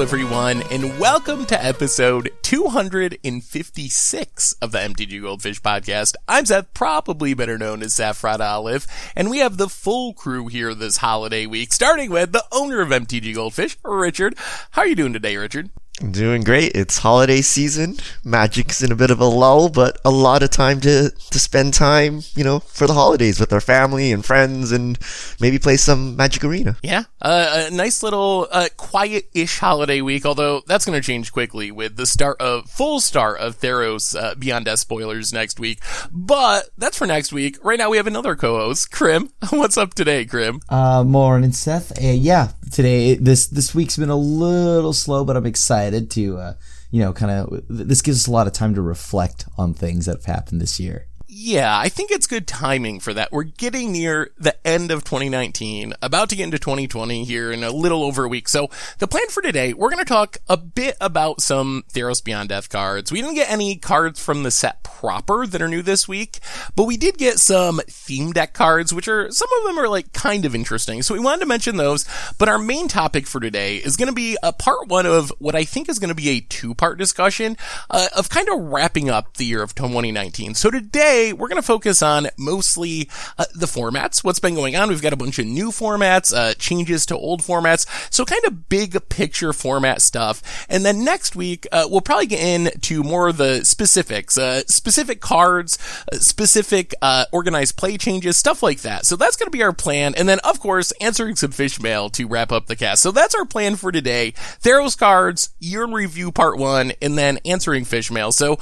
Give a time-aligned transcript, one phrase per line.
[0.00, 6.14] Everyone, and welcome to episode 256 of the MTG Goldfish podcast.
[6.28, 10.72] I'm Seth, probably better known as Saffron Olive, and we have the full crew here
[10.72, 14.36] this holiday week, starting with the owner of MTG Goldfish, Richard.
[14.70, 15.70] How are you doing today, Richard?
[16.00, 16.72] I'm doing great.
[16.76, 17.96] It's holiday season.
[18.22, 21.74] Magic's in a bit of a lull, but a lot of time to, to spend
[21.74, 24.96] time, you know, for the holidays with our family and friends and
[25.40, 26.76] maybe play some Magic Arena.
[26.82, 27.04] Yeah.
[27.20, 31.96] Uh, a nice little, uh, quiet-ish holiday week, although that's going to change quickly with
[31.96, 35.80] the start of, full start of Theros, uh, Beyond Death spoilers next week.
[36.12, 37.58] But that's for next week.
[37.64, 39.30] Right now we have another co-host, Krim.
[39.50, 40.60] What's up today, Krim?
[40.68, 41.90] Uh, morning, Seth.
[41.98, 46.38] Uh, yeah, today, this, this week's been a little slow, but I'm excited excited to,
[46.38, 46.54] uh,
[46.90, 50.06] you know, kind of, this gives us a lot of time to reflect on things
[50.06, 51.06] that have happened this year.
[51.40, 53.30] Yeah, I think it's good timing for that.
[53.30, 57.70] We're getting near the end of 2019, about to get into 2020 here in a
[57.70, 58.48] little over a week.
[58.48, 62.48] So the plan for today, we're going to talk a bit about some Theros Beyond
[62.48, 63.12] Death cards.
[63.12, 66.40] We didn't get any cards from the set proper that are new this week,
[66.74, 70.12] but we did get some theme deck cards, which are, some of them are like
[70.12, 71.02] kind of interesting.
[71.02, 72.04] So we wanted to mention those,
[72.38, 75.54] but our main topic for today is going to be a part one of what
[75.54, 77.56] I think is going to be a two part discussion
[77.90, 80.54] uh, of kind of wrapping up the year of 2019.
[80.54, 84.88] So today, we're going to focus on mostly uh, the formats, what's been going on.
[84.88, 88.68] We've got a bunch of new formats, uh, changes to old formats, so kind of
[88.68, 90.66] big picture format stuff.
[90.68, 95.20] And then next week, uh, we'll probably get into more of the specifics, uh, specific
[95.20, 95.78] cards,
[96.12, 99.06] uh, specific uh, organized play changes, stuff like that.
[99.06, 100.14] So that's going to be our plan.
[100.16, 103.02] And then, of course, answering some fish mail to wrap up the cast.
[103.02, 104.32] So that's our plan for today.
[104.62, 108.32] Theros cards, year in review part one, and then answering fish mail.
[108.32, 108.58] So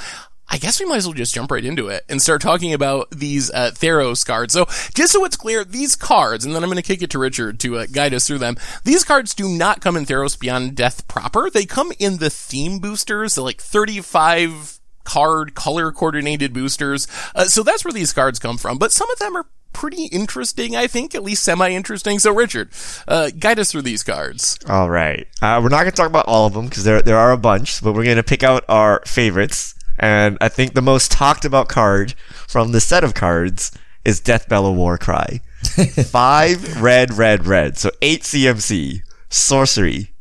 [0.49, 3.11] I guess we might as well just jump right into it and start talking about
[3.11, 4.55] these uh, Theros cards.
[4.55, 7.19] So, just so it's clear, these cards, and then I'm going to kick it to
[7.19, 8.57] Richard to uh, guide us through them.
[8.85, 11.51] These cards do not come in Theros Beyond Death proper.
[11.51, 17.09] They come in the theme boosters, the like 35 card color coordinated boosters.
[17.35, 18.79] Uh, so that's where these cards come from.
[18.79, 22.19] But some of them are pretty interesting, I think, at least semi interesting.
[22.19, 22.71] So, Richard,
[23.07, 24.59] uh, guide us through these cards.
[24.69, 25.27] All right.
[25.43, 27.37] Uh, we're not going to talk about all of them because there, there are a
[27.37, 29.75] bunch, but we're going to pick out our favorites.
[29.99, 32.15] And I think the most talked about card
[32.47, 33.73] from the set of cards
[34.05, 35.41] is Death Deathbellow Warcry.
[36.05, 37.77] Five red, red, red.
[37.79, 39.01] So eight CMC.
[39.29, 40.13] Sorcery.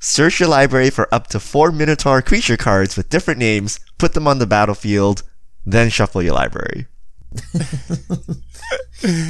[0.00, 4.26] Search your library for up to four Minotaur creature cards with different names, put them
[4.26, 5.22] on the battlefield,
[5.64, 6.88] then shuffle your library.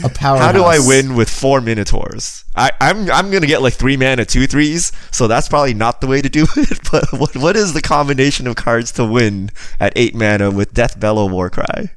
[0.05, 0.39] A power.
[0.39, 2.45] How do I win with four Minotaurs?
[2.55, 6.07] I, I'm I'm gonna get like three mana, two threes, so that's probably not the
[6.07, 6.81] way to do it.
[6.91, 11.31] But what what is the combination of cards to win at eight mana with Deathbellow
[11.31, 11.91] Warcry?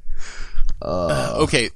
[0.81, 1.69] Uh, okay,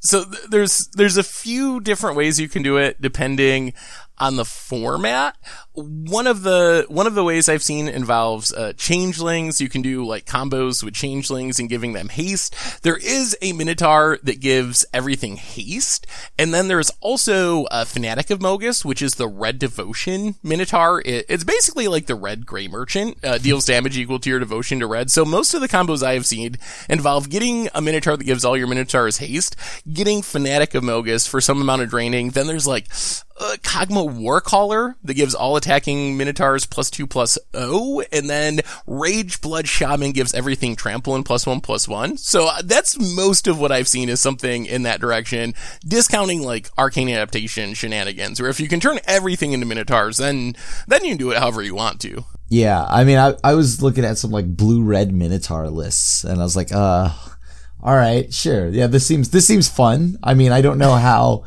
[0.00, 3.72] so th- there's there's a few different ways you can do it depending
[4.18, 5.36] on the format.
[5.74, 9.60] One of the one of the ways I've seen involves uh, changelings.
[9.60, 12.54] You can do like combos with changelings and giving them haste.
[12.82, 16.06] There is a Minotaur that gives everything haste,
[16.38, 21.00] and then there's also a Fanatic of Mogis, which is the Red Devotion Minotaur.
[21.06, 24.80] It, it's basically like the Red Gray Merchant, uh, deals damage equal to your devotion
[24.80, 25.10] to red.
[25.10, 26.58] So most of the combos I have seen
[26.90, 29.56] involve getting a Minotaur that gives all your Minotaurs haste,
[29.90, 32.30] getting Fanatic of Mogis for some amount of draining.
[32.30, 32.88] Then there's like
[33.40, 39.40] uh, Kragma Warcaller that gives all attacking Minotaurs plus two plus O, and then Rage
[39.40, 42.16] Blood Shaman gives everything trample and plus one plus one.
[42.16, 45.54] So uh, that's most of what I've seen is something in that direction,
[45.86, 50.56] discounting like arcane adaptation shenanigans, where if you can turn everything into Minotaurs, then
[50.88, 52.24] then you can do it however you want to.
[52.48, 56.40] Yeah, I mean, I I was looking at some like blue red Minotaur lists, and
[56.40, 57.10] I was like, uh,
[57.80, 60.18] all right, sure, yeah, this seems this seems fun.
[60.22, 61.44] I mean, I don't know how.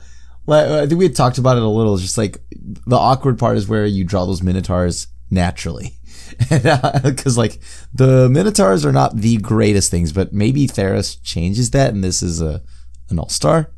[0.47, 1.97] I think we had talked about it a little.
[1.97, 5.95] Just like the awkward part is where you draw those minotaurs naturally,
[6.49, 7.59] because uh, like
[7.93, 12.41] the minotaurs are not the greatest things, but maybe Theros changes that, and this is
[12.41, 12.61] a
[13.09, 13.71] an all star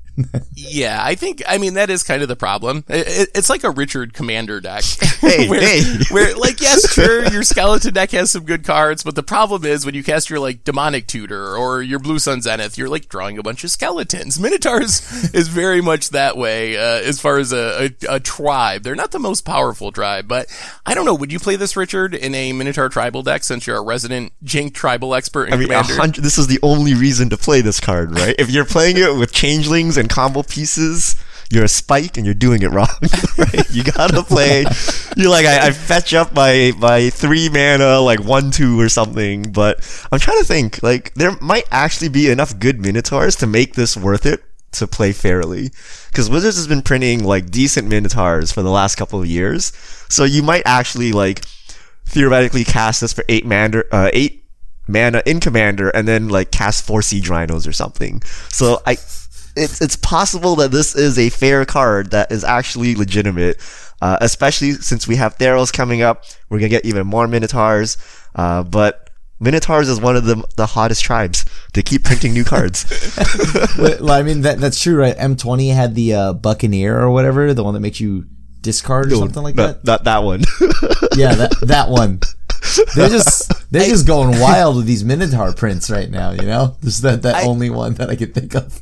[0.55, 2.83] yeah, I think, I mean, that is kind of the problem.
[2.87, 4.83] It, it, it's like a Richard Commander deck.
[5.17, 5.81] Hey, where, hey.
[6.11, 9.83] where, like, yes, sure, your skeleton deck has some good cards, but the problem is
[9.83, 13.39] when you cast your, like, demonic tutor or your blue sun zenith, you're, like, drawing
[13.39, 14.39] a bunch of skeletons.
[14.39, 18.83] Minotaurs is very much that way, uh, as far as a, a, a, tribe.
[18.83, 20.45] They're not the most powerful tribe, but
[20.85, 21.15] I don't know.
[21.15, 24.75] Would you play this, Richard, in a Minotaur tribal deck since you're a resident Jink
[24.75, 25.69] tribal expert I mean,
[26.21, 28.35] this is the only reason to play this card, right?
[28.37, 31.15] if you're playing it with changelings and combo pieces,
[31.49, 32.87] you're a spike and you're doing it wrong.
[33.37, 33.69] right?
[33.71, 34.65] You gotta play.
[35.15, 39.51] You're like I, I, fetch up my my three mana like one two or something.
[39.51, 39.79] But
[40.11, 40.83] I'm trying to think.
[40.83, 44.43] Like there might actually be enough good minotaurs to make this worth it
[44.73, 45.71] to play fairly.
[46.11, 49.71] Because Wizards has been printing like decent minotaurs for the last couple of years,
[50.09, 51.45] so you might actually like
[52.05, 54.43] theoretically cast this for eight mana, uh, eight
[54.87, 58.21] mana in commander, and then like cast four siege rhinos or something.
[58.49, 58.97] So I,
[59.57, 63.57] it's it's possible that this is a fair card that is actually legitimate.
[64.01, 67.97] Uh, especially since we have Theros coming up, we're gonna get even more Minotaurs.
[68.35, 69.09] Uh, but
[69.39, 71.45] Minotaurs is one of the the hottest tribes.
[71.73, 72.85] They keep printing new cards.
[73.77, 75.15] well, I mean that that's true, right?
[75.17, 78.25] M twenty had the uh, Buccaneer or whatever, the one that makes you
[78.61, 79.83] discard or something like that.
[79.83, 80.43] Not, not that one.
[81.15, 82.19] Yeah, that that one.
[82.95, 86.31] They're just they're just going wild with these Minotaur prints right now.
[86.31, 88.81] You know, this is that that I- only one that I can think of.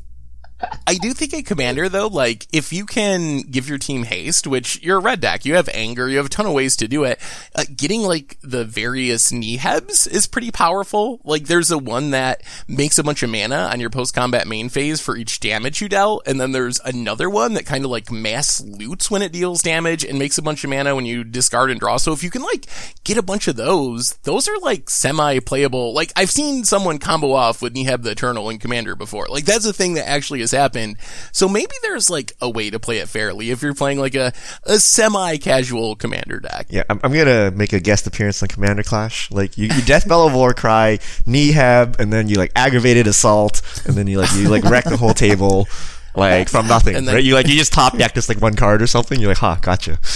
[0.88, 4.81] I do think a commander though, like if you can give your team haste, which
[4.81, 7.04] you're a red deck, you have anger, you have a ton of ways to do
[7.04, 7.19] it.
[7.54, 11.19] Uh, getting like the various Nehebs is pretty powerful.
[11.25, 14.69] Like there's a one that makes a bunch of mana on your post combat main
[14.69, 18.10] phase for each damage you dealt, and then there's another one that kind of like
[18.10, 21.69] mass loots when it deals damage and makes a bunch of mana when you discard
[21.69, 21.98] and draw.
[21.98, 22.66] So if you can like
[23.04, 25.94] get a bunch of those, those are like semi playable.
[25.94, 29.25] Like I've seen someone combo off with Neheb the Eternal in Commander before.
[29.28, 30.98] Like that's a thing that actually has happened.
[31.31, 34.34] So maybe there's like a way to play it fairly if you're playing like a,
[34.63, 36.68] a semi casual Commander deck.
[36.69, 39.30] Yeah, I'm, I'm gonna make a guest appearance on Commander Clash.
[39.31, 44.19] Like you, you Deathbellow Warcry, Neheb, and then you like aggravated assault, and then you
[44.19, 45.68] like you like wreck the whole table,
[46.16, 46.96] like from nothing.
[46.96, 47.24] And then- right?
[47.24, 49.19] You like you just top deck just like one card or something.
[49.19, 50.00] You're like, ha, gotcha.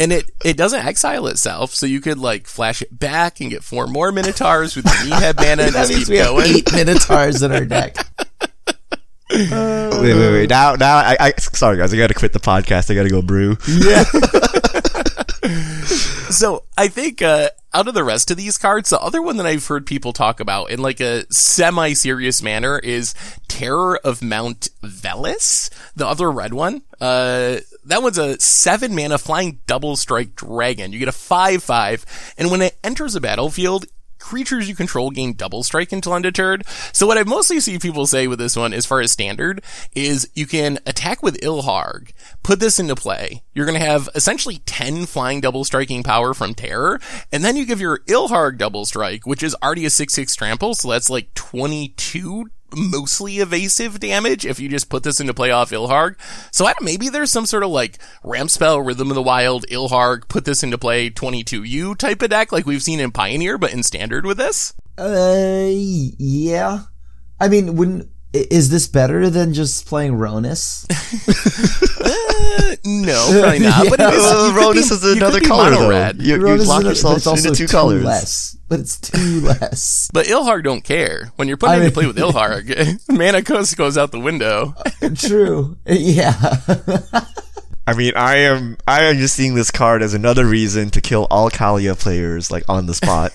[0.00, 3.64] And it, it doesn't exile itself, so you could like flash it back and get
[3.64, 6.46] four more Minotaurs with your Neheb mana and That just means keep we have going.
[6.56, 7.96] eight Minotaurs in our deck.
[9.30, 10.50] wait, wait, wait.
[10.50, 12.90] Now, now, I, I sorry guys, I gotta quit the podcast.
[12.90, 13.56] I gotta go brew.
[13.66, 14.04] Yeah.
[16.30, 19.46] So I think uh, out of the rest of these cards, the other one that
[19.46, 23.14] I've heard people talk about in like a semi-serious manner is
[23.48, 26.82] Terror of Mount Velus, the other red one.
[27.00, 30.92] Uh, that one's a seven mana flying double strike dragon.
[30.92, 32.04] You get a five five,
[32.36, 33.86] and when it enters a battlefield,
[34.28, 36.66] creatures you control gain double strike until undeterred.
[36.92, 39.64] So what I mostly see people say with this one, as far as standard,
[39.94, 42.10] is you can attack with Ilharg,
[42.42, 43.42] put this into play.
[43.54, 47.00] You're going to have essentially 10 flying double striking power from Terror,
[47.32, 50.90] and then you give your Ilharg double strike, which is already a 6-6 trample, so
[50.90, 56.16] that's like 22 mostly evasive damage if you just put this into play off Ilharg.
[56.52, 59.66] So I don't, maybe there's some sort of like ramp spell, Rhythm of the Wild,
[59.68, 63.72] Ilharg, put this into play 22U type of deck like we've seen in Pioneer, but
[63.72, 64.74] in standard with this.
[64.96, 66.80] Uh, yeah.
[67.40, 70.86] I mean, wouldn't is this better than just playing Ronus?
[72.40, 73.86] Uh, no, probably not.
[73.90, 75.88] But it is, Uh, Ronus be- is you could another be color though.
[75.90, 76.22] red.
[76.22, 78.04] You, you lock yourself but it's into two two colors.
[78.04, 80.08] less, but it's two less.
[80.12, 81.32] But Ilharg don't care.
[81.36, 84.20] When you're putting I it into mean- play with Ilharg, mana cost goes out the
[84.20, 84.74] window.
[85.16, 85.76] True.
[85.86, 86.32] Yeah.
[87.86, 91.26] I mean, I am I am just seeing this card as another reason to kill
[91.30, 93.32] all Kalia players like on the spot.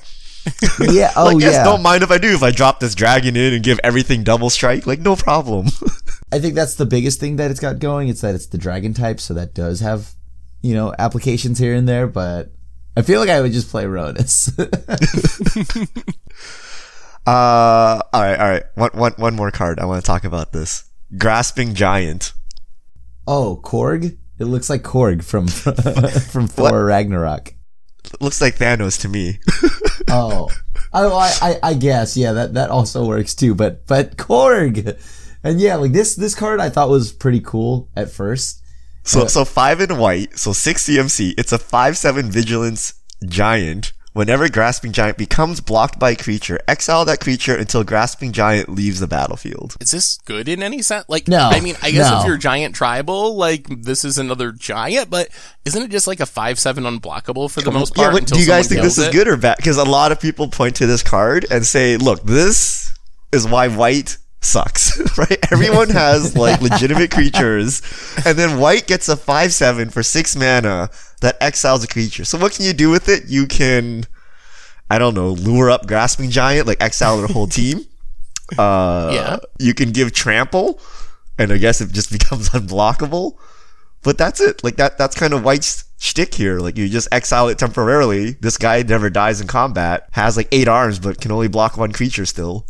[0.80, 1.12] yeah.
[1.16, 1.64] Oh like, yes, yeah.
[1.64, 2.34] don't mind if I do.
[2.34, 5.68] If I drop this dragon in and give everything double strike, like no problem.
[6.32, 8.10] I think that's the biggest thing that it's got going.
[8.10, 10.14] It's that it's the dragon type, so that does have,
[10.62, 12.08] you know, applications here and there.
[12.08, 12.52] But
[12.98, 14.52] I feel like I would just play Ronus.
[17.28, 18.64] uh, all right, all right.
[18.76, 19.80] One, one, one more card.
[19.80, 20.90] I want to talk about this.
[21.18, 22.34] Grasping Giant.
[23.28, 24.18] oh, Korg.
[24.40, 27.54] It looks like Korg from from Thor Ragnarok.
[28.22, 29.40] Looks like Thanos to me.
[30.10, 30.48] Oh,
[30.92, 33.56] I, I, I- I guess yeah, that that also works too.
[33.56, 35.00] But but Korg,
[35.44, 38.62] and yeah, like this this card I thought was pretty cool at first.
[39.04, 41.34] So, uh, so five in white, so six CMC.
[41.38, 42.94] It's a five-seven vigilance
[43.26, 43.94] giant.
[44.14, 49.00] Whenever Grasping Giant becomes blocked by a creature, exile that creature until Grasping Giant leaves
[49.00, 49.76] the battlefield.
[49.82, 51.06] Is this good in any sense?
[51.08, 52.20] Like, No, I mean, I guess no.
[52.20, 55.30] if you're giant tribal, like this is another giant, but
[55.66, 58.10] isn't it just like a five seven unblockable for the most part?
[58.10, 59.14] Yeah, what, until do you guys think this is it?
[59.14, 59.58] good or bad?
[59.58, 62.94] Because a lot of people point to this card and say, "Look, this
[63.32, 65.40] is why white sucks." right?
[65.52, 67.82] Everyone has like legitimate creatures,
[68.26, 70.92] and then white gets a five-seven for six mana
[71.24, 72.24] that exiles a creature.
[72.26, 73.24] So what can you do with it?
[73.28, 74.06] You can,
[74.90, 77.82] I don't know, lure up grasping giant, like exile their whole team.
[78.58, 79.38] Uh, Yeah.
[79.60, 80.80] You can give trample,
[81.40, 83.38] and I guess it just becomes unblockable.
[84.04, 84.64] But that's it.
[84.64, 84.98] Like that.
[84.98, 86.60] That's kind of White's shtick here.
[86.60, 88.32] Like you just exile it temporarily.
[88.42, 90.10] This guy never dies in combat.
[90.12, 92.68] Has like eight arms, but can only block one creature still.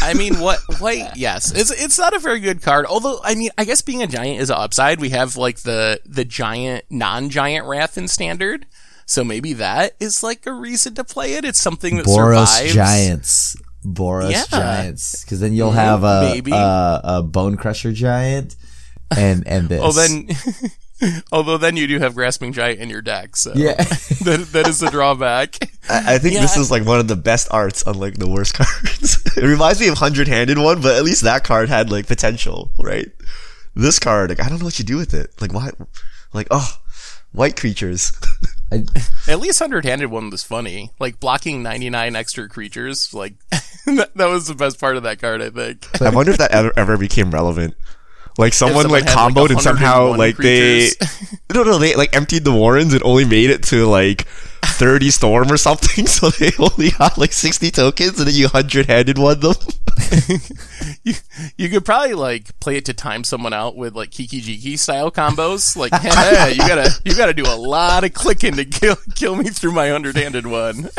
[0.00, 0.58] I mean, what?
[0.80, 1.16] White?
[1.16, 2.86] Yes, it's it's not a very good card.
[2.86, 5.00] Although, I mean, I guess being a giant is an upside.
[5.00, 8.66] We have like the the giant non-giant wrath in standard,
[9.04, 11.44] so maybe that is like a reason to play it.
[11.44, 12.74] It's something that Boros survives.
[12.74, 13.56] Giants.
[13.84, 14.44] Boros Yeah.
[14.48, 15.24] Giants.
[15.24, 16.52] Because then you'll have a, Maybe.
[16.52, 18.54] a a Bone Crusher Giant,
[19.16, 19.80] and and this.
[19.82, 20.28] Oh, then
[21.32, 23.74] Although then you do have grasping giant in your deck, so Yeah.
[23.74, 25.56] that that is a drawback.
[25.88, 28.28] I, I think Yeah, this is like one of the best arts on like the
[28.28, 29.22] worst cards.
[29.36, 32.70] it reminds me of Hundred Handed one, but at least that card had like potential,
[32.78, 33.10] right?
[33.74, 35.30] This card, like I don't know what you do with it.
[35.40, 35.70] Like why?
[36.32, 36.68] Like oh,
[37.32, 38.12] white creatures.
[38.72, 38.84] I,
[39.26, 43.12] At least hundred handed one was funny, like blocking ninety nine extra creatures.
[43.14, 43.34] Like
[43.86, 46.00] that, that was the best part of that card, I think.
[46.02, 47.74] I wonder if that ever, ever became relevant.
[48.38, 50.90] Like someone, someone like had, like, comboed and somehow 101 like they
[51.54, 54.26] no no they like emptied the warrens and only made it to like
[54.64, 58.86] 30 storm or something so they only got like 60 tokens and then you hundred
[58.86, 59.54] handed one them
[61.04, 61.14] you,
[61.56, 65.10] you could probably like play it to time someone out with like Kiki Jiki style
[65.10, 65.76] combos.
[65.76, 69.50] Like, hey, you gotta you gotta do a lot of clicking to kill kill me
[69.50, 70.90] through my hundred handed one.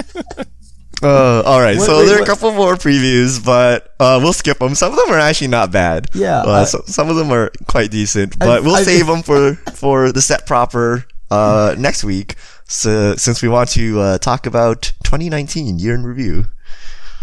[1.04, 4.34] Uh, all right Wait, so wait, there are a couple more previews but uh, we'll
[4.34, 6.08] skip them some of them are actually not bad.
[6.14, 9.24] Yeah, uh, I- so, some of them are quite decent but we'll I- save them
[9.24, 12.36] for for the set proper uh, next week
[12.68, 16.46] so, since we want to uh, talk about 2019 year in review.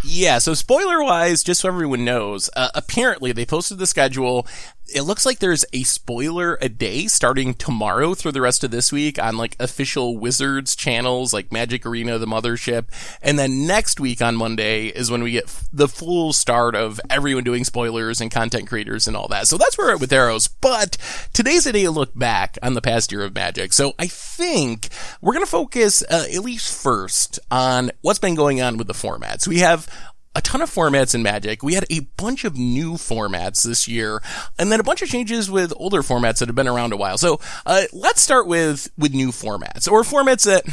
[0.05, 4.47] Yeah, so spoiler wise, just so everyone knows, uh, apparently they posted the schedule.
[4.95, 8.91] It looks like there's a spoiler a day starting tomorrow through the rest of this
[8.91, 12.87] week on like official Wizards channels like Magic Arena, the mothership.
[13.21, 17.01] And then next week on Monday is when we get f- the full start of
[17.11, 19.47] everyone doing spoilers and content creators and all that.
[19.47, 20.49] So that's where we're at with Theros.
[20.61, 20.97] But
[21.33, 23.73] today's a day to look back on the past year of Magic.
[23.73, 24.89] So I think
[25.21, 28.95] we're going to focus uh, at least first on what's been going on with the
[28.95, 29.47] formats.
[29.47, 29.87] We have
[30.35, 31.63] a ton of formats in Magic.
[31.63, 34.23] We had a bunch of new formats this year,
[34.59, 37.19] and then a bunch of changes with older formats that have been around a while.
[37.19, 40.65] So uh, let's start with with new formats or formats that.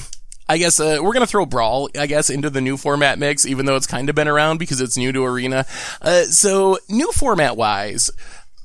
[0.47, 3.65] I guess uh, we're gonna throw Brawl, I guess, into the new format mix, even
[3.65, 5.65] though it's kind of been around because it's new to Arena.
[5.99, 8.11] Uh, so new format wise,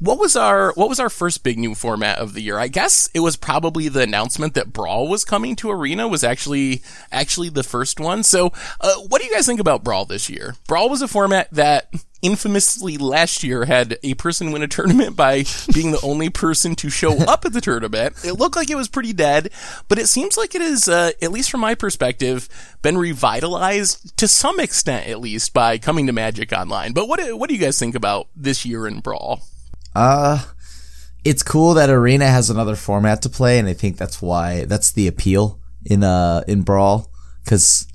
[0.00, 2.58] what was our what was our first big new format of the year?
[2.58, 6.82] I guess it was probably the announcement that Brawl was coming to Arena was actually
[7.12, 8.22] actually the first one.
[8.22, 10.56] So, uh, what do you guys think about Brawl this year?
[10.66, 11.92] Brawl was a format that
[12.22, 16.88] infamously last year had a person win a tournament by being the only person to
[16.88, 18.14] show up at the tournament.
[18.24, 19.50] It looked like it was pretty dead,
[19.88, 22.48] but it seems like it is, uh, at least from my perspective,
[22.80, 26.94] been revitalized to some extent, at least by coming to Magic Online.
[26.94, 29.42] But what what do you guys think about this year in Brawl?
[29.94, 30.42] Uh,
[31.24, 34.92] it's cool that Arena has another format to play, and I think that's why that's
[34.92, 37.10] the appeal in uh in Brawl,
[37.44, 37.86] because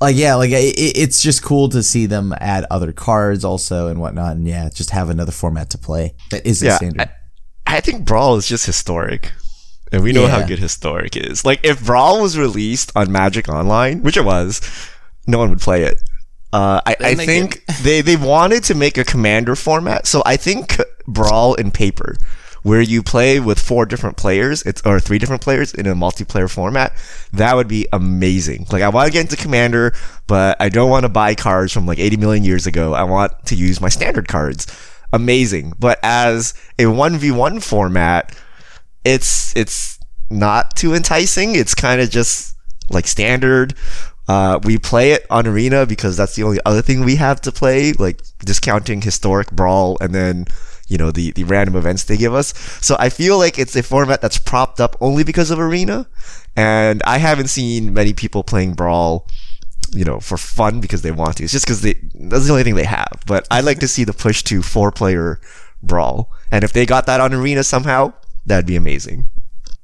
[0.00, 4.00] like yeah, like it, it's just cool to see them add other cards also and
[4.00, 7.10] whatnot, and yeah, just have another format to play that isn't Yeah, standard.
[7.66, 9.32] I think Brawl is just historic.
[9.92, 11.44] And we know how good historic is.
[11.44, 14.60] Like, if Brawl was released on Magic Online, which it was,
[15.26, 16.00] no one would play it.
[16.52, 20.06] Uh, I, I think they, they wanted to make a commander format.
[20.06, 22.16] So I think Brawl in paper,
[22.62, 26.50] where you play with four different players, it's, or three different players in a multiplayer
[26.50, 26.92] format,
[27.32, 28.66] that would be amazing.
[28.70, 29.94] Like, I want to get into commander,
[30.26, 32.94] but I don't want to buy cards from like 80 million years ago.
[32.94, 34.66] I want to use my standard cards.
[35.12, 35.74] Amazing.
[35.78, 38.36] But as a 1v1 format,
[39.04, 39.98] it's it's
[40.30, 41.54] not too enticing.
[41.54, 42.56] It's kind of just
[42.90, 43.74] like standard.
[44.30, 47.50] Uh, we play it on Arena because that's the only other thing we have to
[47.50, 50.46] play, like discounting historic brawl and then
[50.86, 52.54] you know the the random events they give us.
[52.80, 56.06] So I feel like it's a format that's propped up only because of Arena,
[56.54, 59.26] and I haven't seen many people playing brawl.
[59.92, 61.42] You know, for fun because they want to.
[61.42, 63.24] It's just because that's the only thing they have.
[63.26, 65.40] But I'd like to see the push to four player
[65.82, 68.12] brawl, and if they got that on Arena somehow,
[68.46, 69.28] that'd be amazing.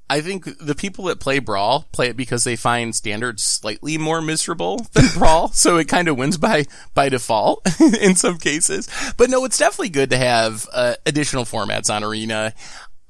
[0.09, 4.23] I think the people that play Brawl play it because they find standard slightly more
[4.23, 7.67] miserable than Brawl, so it kind of wins by by default
[8.01, 8.89] in some cases.
[9.17, 12.55] But no, it's definitely good to have uh, additional formats on Arena.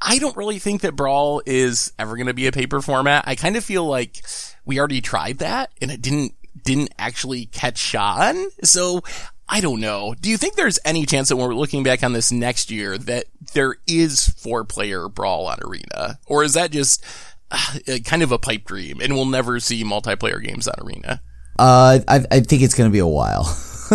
[0.01, 3.25] I don't really think that Brawl is ever going to be a paper format.
[3.27, 4.25] I kind of feel like
[4.65, 6.35] we already tried that and it didn't
[6.65, 8.51] didn't actually catch on.
[8.63, 9.03] So
[9.49, 10.15] I don't know.
[10.21, 12.99] Do you think there's any chance that when we're looking back on this next year
[12.99, 16.19] that there is four player brawl on Arena?
[16.27, 17.05] Or is that just
[17.51, 21.23] uh, kind of a pipe dream and we'll never see multiplayer games on Arena?
[21.59, 23.47] Uh, I, I think it's gonna be a while,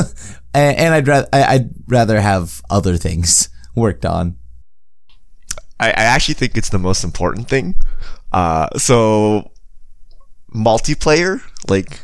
[0.53, 4.37] and, and I'd rather I, I'd rather have other things worked on.
[5.79, 7.75] I, I actually think it's the most important thing.
[8.31, 9.51] Uh, so
[10.55, 11.99] multiplayer, like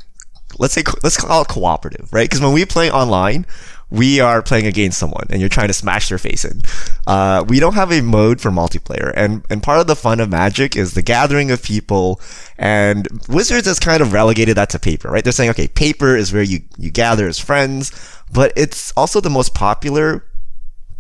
[0.60, 2.30] let's say let's call it cooperative, right?
[2.30, 3.46] Because when we play online,
[3.90, 6.62] we are playing against someone, and you're trying to smash their face in.
[7.06, 10.30] Uh, we don't have a mode for multiplayer, and and part of the fun of
[10.30, 12.20] Magic is the gathering of people.
[12.58, 15.24] And Wizards has kind of relegated that to paper, right?
[15.24, 17.92] They're saying, okay, paper is where you you gather as friends,
[18.32, 20.26] but it's also the most popular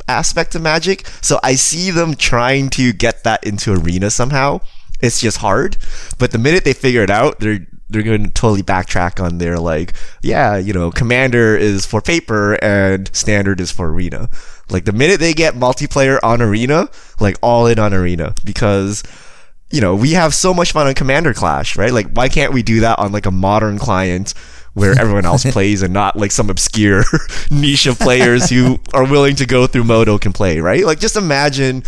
[0.07, 1.05] aspect of Magic.
[1.21, 4.61] So I see them trying to get that into Arena somehow.
[5.01, 5.77] It's just hard.
[6.17, 9.57] But the minute they figure it out, they're they're going to totally backtrack on their
[9.57, 14.29] like, yeah, you know, Commander is for paper and Standard is for Arena.
[14.69, 16.89] Like the minute they get multiplayer on Arena,
[17.19, 19.03] like all in on Arena because
[19.69, 21.91] you know, we have so much fun on Commander Clash, right?
[21.91, 24.33] Like, why can't we do that on like a modern client
[24.73, 27.03] where everyone else plays and not like some obscure
[27.51, 30.85] niche of players who are willing to go through Modo can play, right?
[30.85, 31.83] Like, just imagine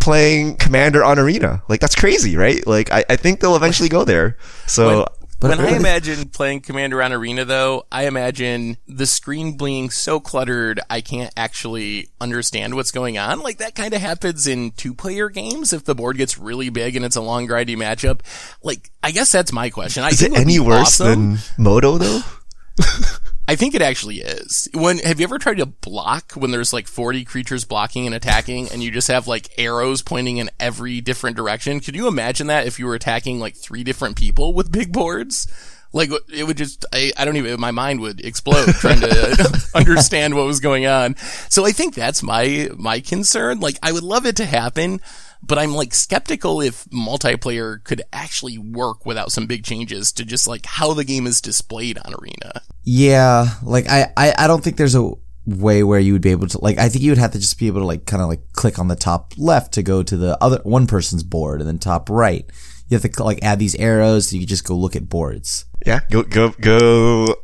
[0.00, 1.62] playing Commander on Arena.
[1.68, 2.66] Like, that's crazy, right?
[2.66, 4.36] Like, I, I think they'll eventually go there.
[4.66, 5.06] So,
[5.40, 10.80] when I imagine playing Commander on Arena, though, I imagine the screen being so cluttered
[10.90, 13.40] I can't actually understand what's going on.
[13.40, 17.06] Like that kind of happens in two-player games if the board gets really big and
[17.06, 18.20] it's a long, grindy matchup.
[18.62, 20.02] Like, I guess that's my question.
[20.02, 21.36] I is it any worse awesome.
[21.36, 22.20] than Modo, though?
[23.50, 24.68] I think it actually is.
[24.74, 28.68] When have you ever tried to block when there's like 40 creatures blocking and attacking
[28.68, 31.80] and you just have like arrows pointing in every different direction?
[31.80, 35.48] Could you imagine that if you were attacking like three different people with big boards?
[35.92, 40.36] Like it would just, I, I don't even, my mind would explode trying to understand
[40.36, 41.16] what was going on.
[41.48, 43.58] So I think that's my, my concern.
[43.58, 45.00] Like I would love it to happen
[45.42, 50.46] but I'm like skeptical if multiplayer could actually work without some big changes to just
[50.46, 52.62] like how the game is displayed on Arena.
[52.84, 55.12] Yeah, like I, I, I don't think there's a
[55.46, 57.58] way where you would be able to like I think you would have to just
[57.58, 60.16] be able to like kind of like click on the top left to go to
[60.16, 62.44] the other one person's board and then top right.
[62.88, 65.64] You have to like add these arrows so you could just go look at boards.
[65.86, 67.36] Yeah, go go go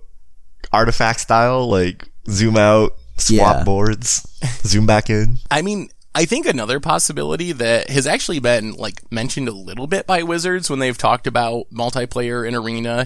[0.73, 3.65] artifact style like zoom out, swap yeah.
[3.65, 4.27] boards,
[4.63, 5.39] zoom back in.
[5.51, 10.07] I mean, I think another possibility that has actually been like mentioned a little bit
[10.07, 13.05] by Wizards when they've talked about multiplayer in Arena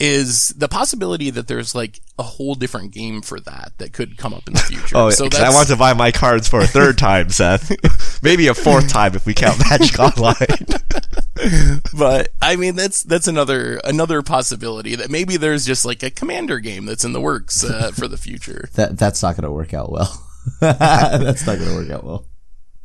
[0.00, 4.32] is the possibility that there's like a whole different game for that that could come
[4.32, 4.96] up in the future.
[4.96, 7.70] oh, so I want to buy my cards for a third time, Seth.
[8.22, 10.66] Maybe a fourth time if we count Magic Online.
[11.94, 16.58] but I mean, that's that's another another possibility that maybe there's just like a commander
[16.60, 18.70] game that's in the works uh, for the future.
[18.76, 20.26] that that's not going to work out well.
[20.60, 22.24] that's not going to work out well.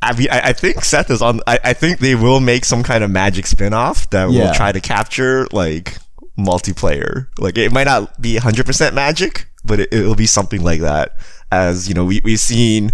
[0.02, 1.40] I mean, I, I, think Seth is on.
[1.46, 4.46] I, I, think they will make some kind of magic spin-off that yeah.
[4.46, 5.98] will try to capture like
[6.36, 7.28] multiplayer.
[7.38, 11.16] Like it might not be 100% magic, but it, will be something like that.
[11.52, 12.92] As you know, we we've seen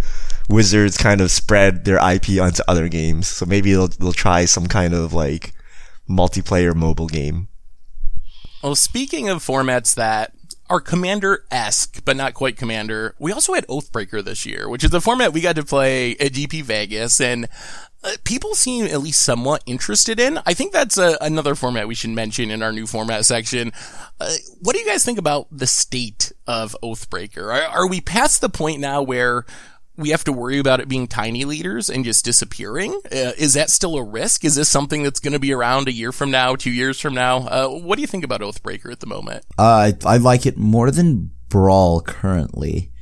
[0.49, 4.67] Wizards kind of spread their IP onto other games, so maybe they'll they'll try some
[4.67, 5.53] kind of like
[6.09, 7.49] multiplayer mobile game.
[8.63, 10.33] Well, speaking of formats that
[10.71, 13.15] are commander-esque, but not quite commander.
[13.19, 16.33] We also had Oathbreaker this year, which is a format we got to play at
[16.33, 17.49] GP Vegas and
[18.05, 20.39] uh, people seem at least somewhat interested in.
[20.47, 23.73] I think that's a, another format we should mention in our new format section.
[24.21, 27.53] Uh, what do you guys think about the state of Oathbreaker?
[27.53, 29.47] Are, are we past the point now where
[29.99, 32.93] we have to worry about it being tiny leaders and just disappearing?
[33.07, 34.45] Uh, is that still a risk?
[34.45, 37.15] Is this something that's going to be around a year from now, two years from
[37.15, 37.39] now?
[37.39, 39.45] Uh, what do you think about Oathbreaker at the moment?
[39.59, 42.93] Uh, I, I like it more than Brawl currently.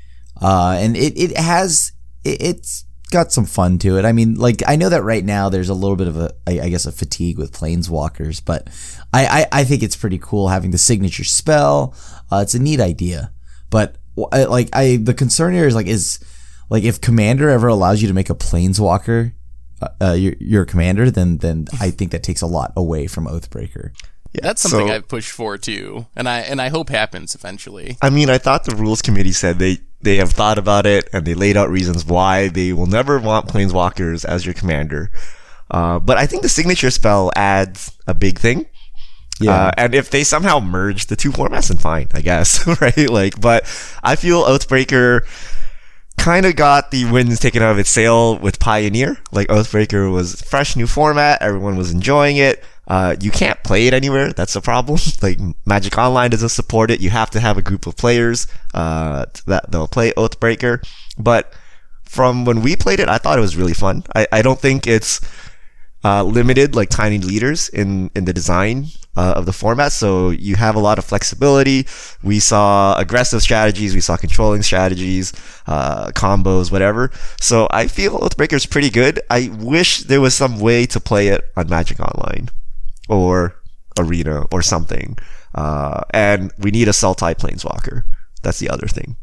[0.41, 1.93] Uh, and it, it has,
[2.25, 4.07] it, it's got some fun to it.
[4.07, 6.61] I mean, like, I know that right now there's a little bit of a, I,
[6.61, 8.69] I guess, a fatigue with Planeswalkers, but
[9.13, 11.95] I, I, I, think it's pretty cool having the signature spell.
[12.33, 13.33] Uh, it's a neat idea.
[13.69, 16.21] But, like, I, the concern here is, like, is,
[16.69, 19.33] like if commander ever allows you to make a planeswalker
[19.83, 23.27] uh, uh, your, your commander then then i think that takes a lot away from
[23.27, 23.91] oathbreaker
[24.33, 27.97] yeah, that's something so, I've pushed for too, and I and I hope happens eventually.
[28.03, 31.27] I mean, I thought the rules committee said they they have thought about it and
[31.27, 35.11] they laid out reasons why they will never want planeswalkers as your commander.
[35.71, 38.67] Uh, but I think the signature spell adds a big thing.
[39.41, 39.67] Yeah.
[39.67, 43.11] Uh, and if they somehow merge the two formats, then fine, I guess, right?
[43.11, 43.65] Like, but
[44.03, 45.27] I feel Oathbreaker
[46.19, 49.19] kind of got the winds taken out of its sail with Pioneer.
[49.33, 52.63] Like Oathbreaker was fresh new format, everyone was enjoying it.
[52.89, 54.33] Uh, you can't play it anywhere.
[54.33, 55.01] That's the problem.
[55.23, 57.01] like Magic Online doesn't support it.
[57.01, 60.87] You have to have a group of players uh, that they'll play Oathbreaker.
[61.19, 61.53] But
[62.05, 64.05] from when we played it, I thought it was really fun.
[64.15, 65.21] I, I don't think it's
[66.07, 69.91] uh, limited like tiny leaders in in the design uh, of the format.
[69.93, 71.87] So you have a lot of flexibility.
[72.23, 75.33] We saw aggressive strategies, we saw controlling strategies,
[75.67, 77.11] uh, combos, whatever.
[77.41, 79.15] So I feel Oathbreaker is pretty good.
[79.31, 82.51] I wish there was some way to play it on Magic Online
[83.09, 83.57] or
[83.99, 85.19] Arena or something.
[85.55, 88.05] Uh, and we need a Sultai Planeswalker.
[88.43, 89.17] That's the other thing.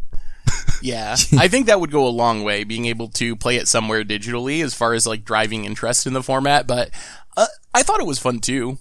[0.81, 4.03] yeah, I think that would go a long way, being able to play it somewhere
[4.03, 6.67] digitally as far as like driving interest in the format.
[6.67, 6.89] But
[7.37, 8.77] uh, I thought it was fun too.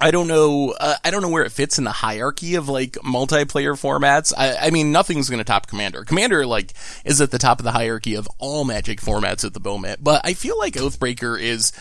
[0.00, 0.74] I don't know.
[0.80, 4.32] Uh, I don't know where it fits in the hierarchy of like multiplayer formats.
[4.36, 6.04] I, I mean, nothing's going to top Commander.
[6.04, 6.72] Commander like
[7.04, 10.02] is at the top of the hierarchy of all Magic formats at the moment.
[10.02, 11.72] But I feel like Oathbreaker is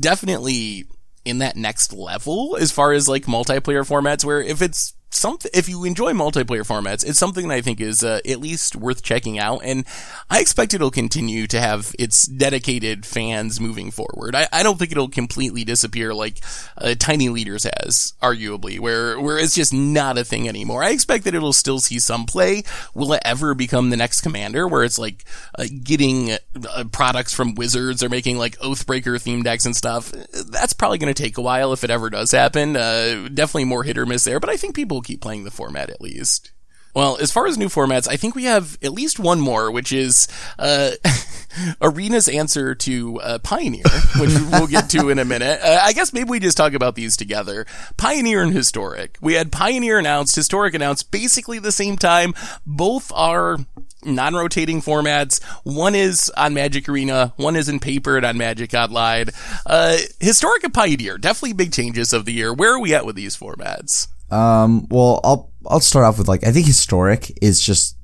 [0.00, 0.86] definitely
[1.26, 4.24] in that next level as far as like multiplayer formats.
[4.24, 8.04] Where if it's something if you enjoy multiplayer formats, it's something that I think is
[8.04, 9.84] uh, at least worth checking out, and
[10.28, 14.34] I expect it'll continue to have its dedicated fans moving forward.
[14.34, 16.40] I, I don't think it'll completely disappear like
[16.78, 20.82] uh, Tiny Leaders has, arguably, where where it's just not a thing anymore.
[20.82, 22.62] I expect that it'll still see some play.
[22.94, 25.24] Will it ever become the next Commander, where it's like
[25.58, 30.10] uh, getting uh, products from Wizards or making like Oathbreaker theme decks and stuff?
[30.10, 32.76] That's probably going to take a while if it ever does happen.
[32.76, 35.90] Uh, definitely more hit or miss there, but I think people keep playing the format
[35.90, 36.52] at least.
[36.96, 39.92] Well, as far as new formats, I think we have at least one more, which
[39.92, 40.28] is
[40.58, 40.92] uh,
[41.82, 43.84] Arena's answer to uh, Pioneer,
[44.18, 45.60] which we'll get to in a minute.
[45.62, 47.66] Uh, I guess maybe we just talk about these together.
[47.98, 49.18] Pioneer and Historic.
[49.20, 52.32] We had Pioneer announced, Historic announced basically the same time.
[52.64, 53.58] Both are
[54.02, 55.44] non-rotating formats.
[55.64, 59.26] One is on Magic Arena, one is in papered on Magic Online.
[59.66, 62.54] Uh, Historic and Pioneer, definitely big changes of the year.
[62.54, 64.08] Where are we at with these formats?
[64.30, 67.96] Um, well, I'll I'll start off with like I think historic is just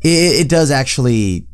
[0.00, 1.46] it, it does actually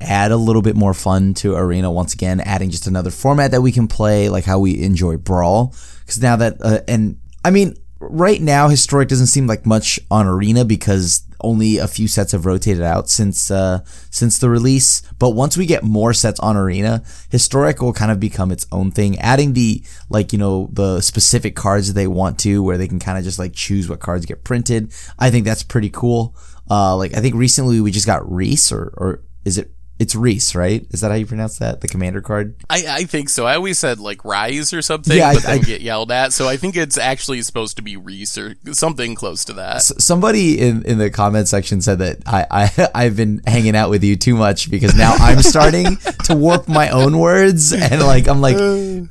[0.00, 3.62] add a little bit more fun to arena once again, adding just another format that
[3.62, 5.74] we can play, like how we enjoy brawl.
[6.00, 10.26] Because now that uh, and I mean right now historic doesn't seem like much on
[10.26, 13.80] arena because only a few sets have rotated out since uh,
[14.10, 15.02] since the release.
[15.18, 18.90] But once we get more sets on Arena, Historic will kind of become its own
[18.90, 19.18] thing.
[19.18, 22.98] Adding the like you know the specific cards that they want to, where they can
[22.98, 24.92] kind of just like choose what cards get printed.
[25.18, 26.36] I think that's pretty cool.
[26.68, 30.54] Uh, like I think recently we just got Reese or or is it it's Reese,
[30.54, 30.86] right?
[30.90, 31.80] Is that how you pronounce that?
[31.80, 32.54] The commander card?
[32.68, 33.46] I, I think so.
[33.46, 36.32] I always said like Rise or something, yeah, but I, then I, get yelled at.
[36.32, 39.82] So I think it's actually supposed to be Reese or something close to that.
[39.82, 44.04] somebody in, in the comment section said that I, I I've been hanging out with
[44.04, 48.40] you too much because now I'm starting to warp my own words and like I'm
[48.42, 48.56] like,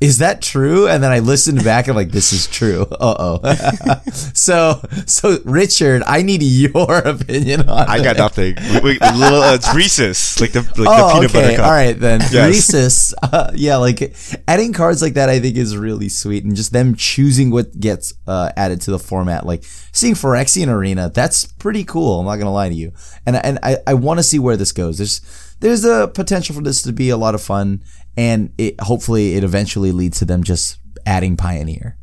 [0.00, 0.86] is that true?
[0.88, 2.82] And then I listened back and like this is true.
[2.82, 4.00] Uh oh.
[4.34, 7.88] so so Richard, I need your opinion on.
[7.88, 8.18] I got it.
[8.18, 8.54] nothing.
[8.84, 11.40] We, we, little uh, it's Reese's like the like oh, the peanut okay.
[11.42, 11.66] butter cup.
[11.66, 12.20] All right then.
[12.30, 12.48] Yes.
[12.48, 13.14] Reese's.
[13.26, 14.14] Uh, yeah, like
[14.46, 18.14] adding cards like that, I think is really sweet, and just them choosing what gets
[18.26, 19.44] uh, added to the format.
[19.44, 22.20] Like seeing Phyrexian Arena, that's pretty cool.
[22.20, 22.92] I'm not gonna lie to you,
[23.26, 24.98] and and I, I want to see where this goes.
[24.98, 27.82] There's there's a potential for this to be a lot of fun,
[28.16, 31.98] and it hopefully it eventually leads to them just adding Pioneer.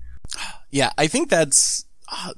[0.72, 1.86] Yeah, I think that's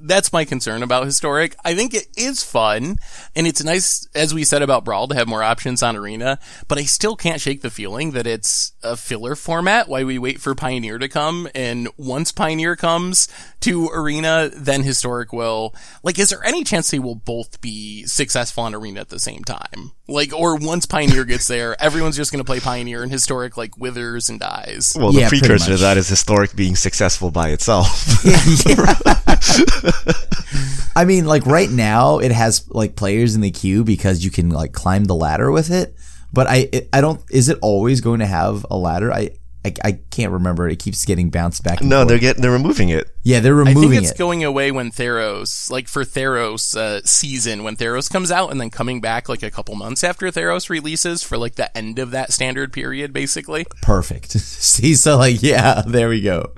[0.00, 1.56] that's my concern about historic.
[1.64, 2.98] I think it is fun
[3.34, 6.78] and it's nice, as we said about Brawl, to have more options on Arena, but
[6.78, 10.54] I still can't shake the feeling that it's a filler format while we wait for
[10.54, 11.48] Pioneer to come.
[11.54, 13.28] And once Pioneer comes
[13.60, 18.64] to Arena, then historic will, like, is there any chance they will both be successful
[18.64, 19.92] on Arena at the same time?
[20.08, 23.76] Like, or once Pioneer gets there, everyone's just going to play Pioneer and historic, like,
[23.76, 24.92] withers and dies.
[24.96, 28.24] Well, the yeah, precursor to that is historic being successful by itself.
[28.24, 28.94] yeah.
[30.96, 34.50] I mean, like right now, it has like players in the queue because you can
[34.50, 35.94] like climb the ladder with it.
[36.32, 37.20] But I, it, I don't.
[37.30, 39.12] Is it always going to have a ladder?
[39.12, 39.30] I,
[39.64, 40.68] I, I can't remember.
[40.68, 41.82] It keeps getting bounced back.
[41.82, 42.08] no, forth.
[42.08, 43.08] they're getting they're removing it.
[43.24, 44.18] Yeah, they're removing I think it's it.
[44.18, 48.70] going away when Theros, like for Theros uh, season, when Theros comes out, and then
[48.70, 52.32] coming back like a couple months after Theros releases for like the end of that
[52.32, 53.66] standard period, basically.
[53.82, 54.30] Perfect.
[54.32, 56.52] See, so like, yeah, there we go.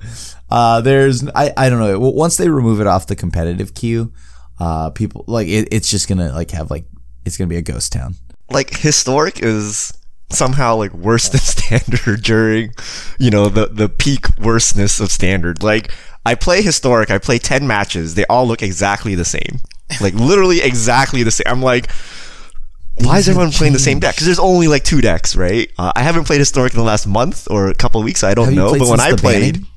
[0.51, 1.99] Uh, there's, I, I don't know.
[1.99, 4.13] Once they remove it off the competitive queue,
[4.61, 6.85] uh, people like it, it's just gonna like have like
[7.25, 8.15] it's gonna be a ghost town.
[8.51, 9.93] Like historic is
[10.31, 11.41] somehow like worse than
[11.81, 12.73] standard during,
[13.19, 15.63] you know, the the peak worstness of standard.
[15.63, 15.93] Like
[16.27, 19.61] I play historic, I play ten matches, they all look exactly the same,
[20.01, 21.47] like literally exactly the same.
[21.47, 21.91] I'm like.
[23.01, 24.17] Why is everyone playing the same deck?
[24.17, 25.71] Because there's only like two decks, right?
[25.79, 28.25] Uh, I haven't played Historic in the last month or a couple of weeks.
[28.25, 29.69] I don't Have know, but when I played, banning?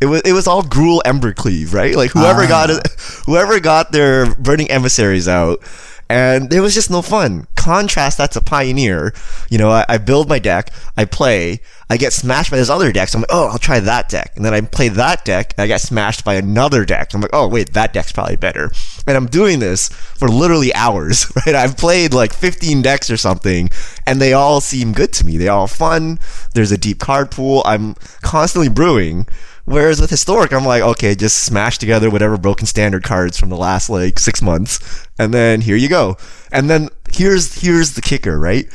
[0.00, 1.94] It was it was all Gruul Embercleave, right?
[1.96, 2.48] Like whoever Ah.
[2.48, 2.86] got it,
[3.26, 5.60] whoever got their burning emissaries out,
[6.08, 7.46] and it was just no fun.
[7.56, 9.12] Contrast that's a Pioneer.
[9.50, 12.92] You know, I, I build my deck, I play, I get smashed by this other
[12.92, 13.08] deck.
[13.08, 15.64] So I'm like, oh, I'll try that deck, and then I play that deck, and
[15.64, 17.12] I get smashed by another deck.
[17.12, 18.70] I'm like, oh wait, that deck's probably better.
[19.06, 21.54] And I'm doing this for literally hours, right?
[21.56, 23.68] I've played like 15 decks or something,
[24.06, 25.36] and they all seem good to me.
[25.36, 26.20] They all fun.
[26.54, 27.62] There's a deep card pool.
[27.66, 29.26] I'm constantly brewing.
[29.68, 33.56] Whereas with historic, I'm like, okay, just smash together whatever broken standard cards from the
[33.56, 36.16] last like six months, and then here you go.
[36.50, 38.66] And then here's here's the kicker, right?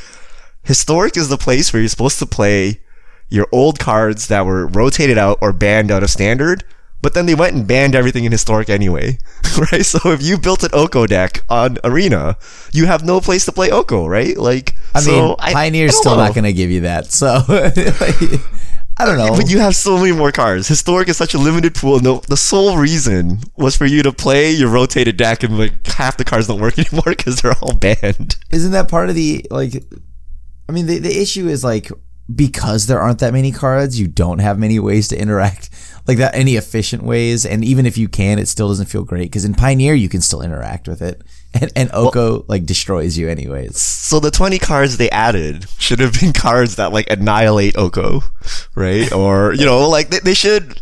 [0.62, 2.80] Historic is the place where you're supposed to play
[3.28, 6.62] your old cards that were rotated out or banned out of standard,
[7.02, 9.18] but then they went and banned everything in historic anyway,
[9.72, 9.84] right?
[9.84, 12.36] So if you built an Oko deck on Arena,
[12.72, 14.36] you have no place to play Oko, right?
[14.38, 16.24] Like, I mean, so I- Pioneer's I don't still know.
[16.24, 17.10] not going to give you that.
[17.12, 17.40] So
[18.96, 19.36] I don't know.
[19.36, 20.68] But you have so many more cards.
[20.68, 21.98] Historic is such a limited pool.
[21.98, 26.16] The, the sole reason was for you to play your rotated deck, and like half
[26.16, 28.36] the cards don't work anymore because they're all banned.
[28.50, 29.84] Isn't that part of the like?
[30.68, 31.90] I mean, the the issue is like
[32.34, 35.70] because there aren't that many cards, you don't have many ways to interact
[36.06, 37.44] like that, any efficient ways.
[37.44, 40.20] And even if you can, it still doesn't feel great because in Pioneer you can
[40.20, 41.22] still interact with it,
[41.54, 43.80] and, and Oko like destroys you anyways.
[43.80, 48.20] So the 20 cards they added should have been cards that like annihilate Oko,
[48.74, 49.10] right?
[49.12, 50.80] Or, you know, like they, they should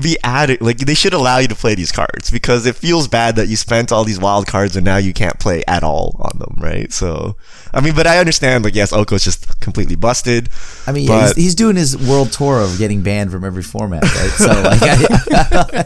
[0.00, 3.36] be added, like they should allow you to play these cards because it feels bad
[3.36, 6.38] that you spent all these wild cards and now you can't play at all on
[6.38, 6.92] them, right?
[6.92, 7.36] So,
[7.72, 10.48] I mean, but I understand, like, yes, Oko's just completely busted.
[10.86, 14.02] I mean, yeah, he's, he's doing his world tour of getting banned from every format,
[14.02, 14.30] right?
[14.30, 15.84] So like, I,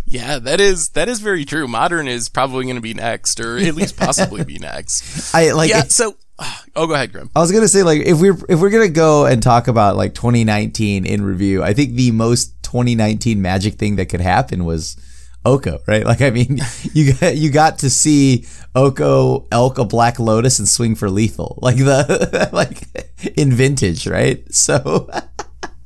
[0.06, 1.66] Yeah, that is that is very true.
[1.68, 5.34] Modern is probably going to be next, or at least possibly be next.
[5.34, 5.68] I like.
[5.68, 5.82] yeah.
[5.82, 6.16] So,
[6.74, 7.30] oh, go ahead, Grim.
[7.34, 10.14] I was gonna say like if we're if we're gonna go and talk about like
[10.14, 14.96] 2019 in review, I think the most 2019 Magic thing that could happen was
[15.44, 16.04] Oko, right?
[16.04, 16.58] Like I mean,
[16.92, 21.58] you got you got to see Oko elk a Black Lotus and swing for lethal,
[21.62, 22.82] like the like
[23.36, 24.44] in vintage, right?
[24.52, 25.08] So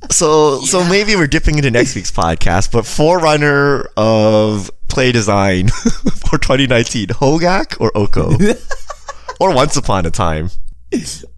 [0.09, 6.37] So, so maybe we're dipping into next week's podcast, but forerunner of play design for
[6.37, 8.35] 2019, Hogak or Oko?
[9.39, 10.49] or Once Upon a Time?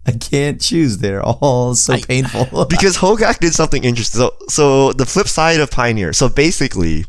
[0.06, 0.98] I can't choose.
[0.98, 2.64] They're all so painful.
[2.68, 4.20] because Hogak did something interesting.
[4.20, 6.12] So, so the flip side of Pioneer.
[6.12, 7.06] So basically,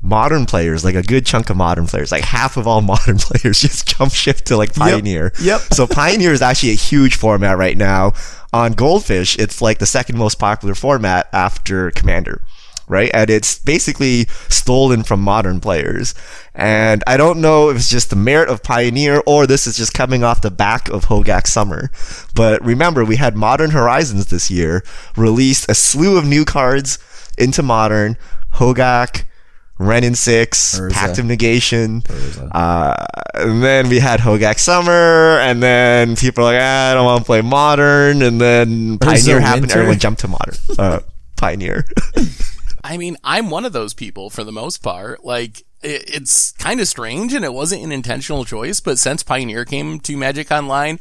[0.00, 3.60] modern players, like a good chunk of modern players, like half of all modern players,
[3.60, 5.32] just jump shift to like Pioneer.
[5.40, 5.60] Yep.
[5.72, 8.14] So Pioneer is actually a huge format right now.
[8.52, 12.42] On Goldfish, it's like the second most popular format after Commander.
[12.88, 13.10] Right?
[13.12, 16.14] And it's basically stolen from modern players.
[16.54, 19.92] And I don't know if it's just the merit of Pioneer or this is just
[19.94, 21.90] coming off the back of Hogak Summer.
[22.34, 24.82] But remember, we had Modern Horizons this year,
[25.16, 26.98] released a slew of new cards
[27.36, 28.16] into Modern,
[28.54, 29.24] Hogak,
[29.78, 30.92] Wrenn and Six, Urza.
[30.92, 32.02] Pact of Negation.
[32.52, 37.04] Uh, and then we had Hogak Summer, and then people are like, ah, I don't
[37.04, 38.22] want to play Modern.
[38.22, 39.78] And then Pioneer happened, Winter.
[39.78, 40.54] everyone jumped to Modern.
[40.76, 41.00] Uh,
[41.36, 41.86] Pioneer.
[42.84, 45.24] I mean, I'm one of those people for the most part.
[45.24, 49.64] Like, it, it's kind of strange and it wasn't an intentional choice, but since Pioneer
[49.64, 50.98] came to Magic Online,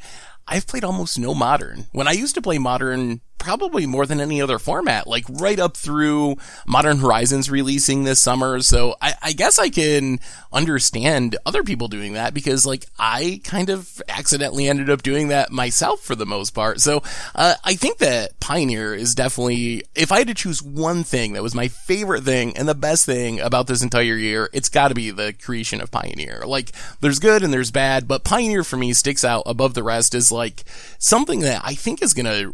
[0.48, 1.88] I've played almost no modern.
[1.92, 5.78] When I used to play modern, probably more than any other format, like right up
[5.78, 8.62] through Modern Horizons releasing this summer.
[8.62, 10.20] So I, I guess I can
[10.52, 15.52] understand other people doing that because like I kind of accidentally ended up doing that
[15.52, 16.82] myself for the most part.
[16.82, 17.04] So
[17.36, 21.44] uh, I think that Pioneer is definitely, if I had to choose one thing that
[21.44, 24.96] was my favorite thing and the best thing about this entire year, it's got to
[24.96, 26.44] be the creation of Pioneer.
[26.46, 26.72] Like
[27.02, 30.32] there's good and there's bad, but Pioneer for me sticks out above the rest as
[30.32, 30.64] like
[30.98, 32.54] something that I think is gonna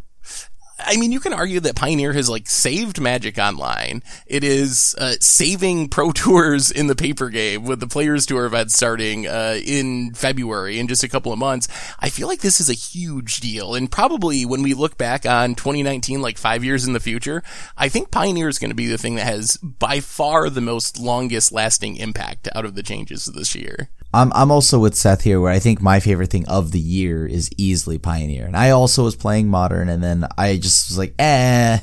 [0.85, 4.03] I mean, you can argue that Pioneer has like saved Magic Online.
[4.27, 8.71] It is uh, saving Pro Tours in the paper game with the Players Tour event
[8.71, 11.67] starting uh, in February in just a couple of months.
[11.99, 15.55] I feel like this is a huge deal, and probably when we look back on
[15.55, 17.43] 2019, like five years in the future,
[17.77, 20.99] I think Pioneer is going to be the thing that has by far the most
[20.99, 23.89] longest lasting impact out of the changes this year.
[24.13, 27.25] I'm I'm also with Seth here, where I think my favorite thing of the year
[27.25, 31.15] is easily Pioneer, and I also was playing Modern, and then I just was like,
[31.17, 31.79] eh,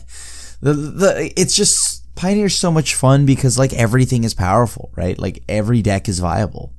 [0.61, 5.19] the the it's just Pioneer's so much fun because like everything is powerful, right?
[5.19, 6.73] Like every deck is viable,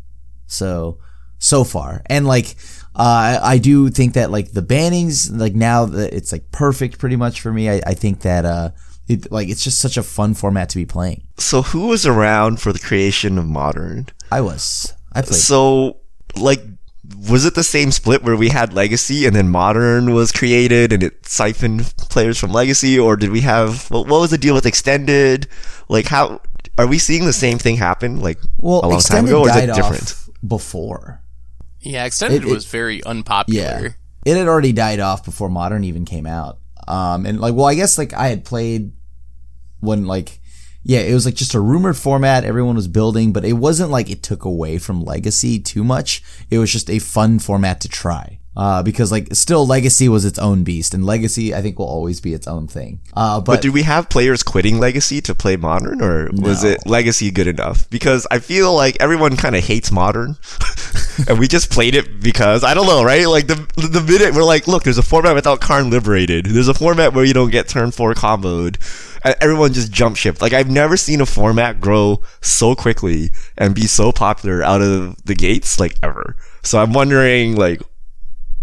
[0.47, 0.99] so
[1.37, 2.55] so far, and like
[2.95, 7.17] uh, I do think that like the bannings, like now that it's like perfect pretty
[7.17, 7.69] much for me.
[7.69, 8.69] I, I think that uh,
[9.09, 11.27] it like it's just such a fun format to be playing.
[11.37, 14.07] so who was around for the creation of Modern?
[14.31, 15.35] I was I played.
[15.35, 15.97] So,
[16.35, 16.61] like,
[17.29, 21.03] was it the same split where we had Legacy and then Modern was created and
[21.03, 24.65] it siphoned players from Legacy, or did we have what, what was the deal with
[24.65, 25.47] Extended?
[25.89, 26.41] Like, how
[26.77, 28.21] are we seeing the same thing happen?
[28.21, 30.03] Like well, a long time Extended ago, or is died it different?
[30.03, 31.21] off before.
[31.81, 33.61] Yeah, Extended It- it- was very unpopular.
[33.61, 33.89] Yeah.
[34.23, 36.59] It had already died off before Modern even came out.
[36.87, 38.91] Um, and like, well, I guess like I had played
[39.79, 40.39] when like,
[40.83, 44.09] yeah, it was like just a rumored format everyone was building, but it wasn't like
[44.09, 46.23] it took away from Legacy too much.
[46.49, 48.37] It was just a fun format to try.
[48.53, 52.19] Uh, because like still Legacy was its own beast and Legacy I think will always
[52.19, 52.99] be its own thing.
[53.15, 56.71] Uh, but, But did we have players quitting Legacy to play Modern, or was No.
[56.71, 57.89] it Legacy good enough?
[57.89, 60.35] Because I feel like everyone kind of hates Modern,
[61.29, 63.25] and we just played it because I don't know, right?
[63.25, 66.45] Like the the minute we're like, look, there's a format without Karn Liberated.
[66.47, 68.75] There's a format where you don't get turn four comboed,
[69.10, 70.41] and everyone just jump ship.
[70.41, 75.23] Like I've never seen a format grow so quickly and be so popular out of
[75.25, 76.35] the gates like ever.
[76.63, 77.81] So I'm wondering like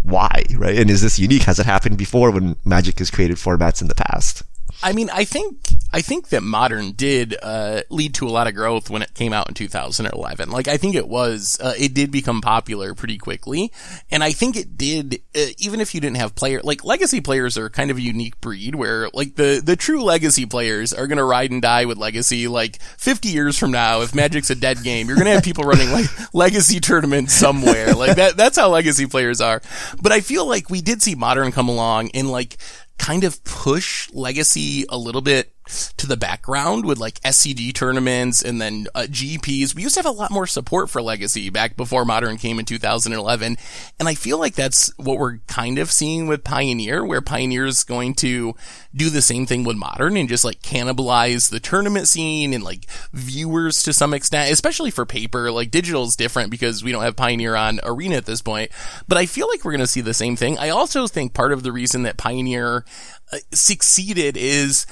[0.03, 0.77] why, right?
[0.77, 1.43] And is this unique?
[1.43, 4.43] Has it happened before when Magic has created formats in the past?
[4.81, 8.53] I mean, I think I think that modern did uh, lead to a lot of
[8.53, 10.51] growth when it came out in 2011.
[10.51, 13.71] Like, I think it was uh, it did become popular pretty quickly,
[14.11, 15.21] and I think it did.
[15.35, 18.39] Uh, even if you didn't have player like legacy players are kind of a unique
[18.39, 22.47] breed where like the the true legacy players are gonna ride and die with legacy.
[22.47, 25.91] Like 50 years from now, if Magic's a dead game, you're gonna have people running
[25.91, 27.93] like legacy tournaments somewhere.
[27.93, 28.37] Like that.
[28.37, 29.61] That's how legacy players are.
[30.01, 32.57] But I feel like we did see modern come along and like
[32.99, 35.53] kind of push legacy a little bit
[35.97, 39.75] to the background with like SCG tournaments and then uh, GPs.
[39.75, 42.65] We used to have a lot more support for Legacy back before Modern came in
[42.65, 43.57] 2011.
[43.99, 47.83] And I feel like that's what we're kind of seeing with Pioneer, where Pioneer is
[47.83, 48.55] going to
[48.95, 52.85] do the same thing with Modern and just like cannibalize the tournament scene and like
[53.13, 55.51] viewers to some extent, especially for paper.
[55.51, 58.71] Like digital is different because we don't have Pioneer on Arena at this point.
[59.07, 60.57] But I feel like we're going to see the same thing.
[60.57, 62.85] I also think part of the reason that Pioneer
[63.31, 64.85] uh, succeeded is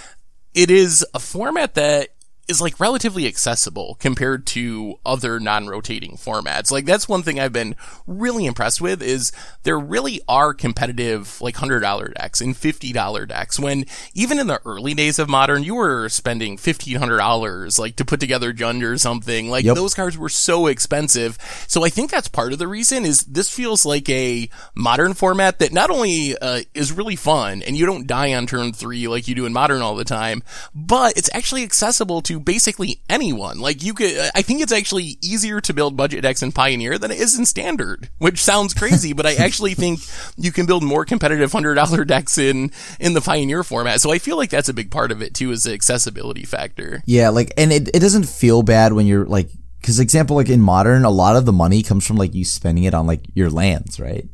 [0.58, 2.10] it is a format that
[2.48, 6.72] is like relatively accessible compared to other non-rotating formats.
[6.72, 9.32] Like that's one thing I've been really impressed with is
[9.64, 14.94] there really are competitive like $100 decks and $50 decks when even in the early
[14.94, 19.50] days of modern you were spending $1500 like to put together Jund or something.
[19.50, 19.76] Like Yep.
[19.76, 21.38] those cards were so expensive.
[21.68, 25.60] So I think that's part of the reason is this feels like a modern format
[25.60, 29.28] that not only uh, is really fun and you don't die on turn 3 like
[29.28, 33.60] you do in modern all the time, but it's actually accessible to basically anyone.
[33.60, 37.12] Like you could, I think it's actually easier to build budget decks in Pioneer than
[37.12, 40.00] it is in Standard, which sounds crazy, but I actually think
[40.38, 44.02] you can build more competitive hundred dollar decks in in the Pioneer format.
[44.02, 47.02] So I feel like that's a big part of it too, is the accessibility factor.
[47.06, 49.50] Yeah, like, and it, it doesn't feel bad when you're like,
[49.84, 52.84] cause example, like in modern, a lot of the money comes from like you spending
[52.84, 54.28] it on like your lands, right?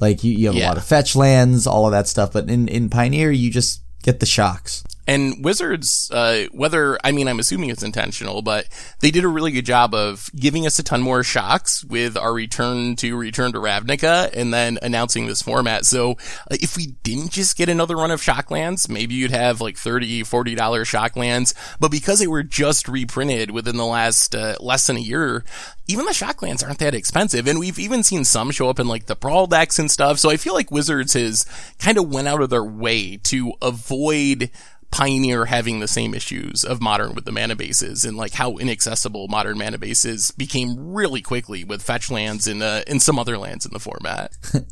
[0.00, 2.66] Like you, you have a lot of fetch lands, all of that stuff, but in,
[2.66, 4.82] in Pioneer, you just get the shocks.
[5.06, 8.66] And Wizards, uh, whether, I mean, I'm assuming it's intentional, but
[9.00, 12.32] they did a really good job of giving us a ton more shocks with our
[12.32, 15.86] return to Return to Ravnica and then announcing this format.
[15.86, 19.76] So uh, if we didn't just get another run of Shocklands, maybe you'd have like
[19.76, 21.54] 30 $40 Shocklands.
[21.80, 25.44] But because they were just reprinted within the last, uh, less than a year,
[25.88, 27.46] even the Shocklands aren't that expensive.
[27.48, 30.18] And we've even seen some show up in like the Brawl decks and stuff.
[30.18, 31.44] So I feel like Wizards has
[31.78, 34.50] kind of went out of their way to avoid
[34.92, 39.26] Pioneer having the same issues of modern with the mana bases and like how inaccessible
[39.26, 43.66] modern mana bases became really quickly with fetch lands and uh, and some other lands
[43.66, 44.32] in the format.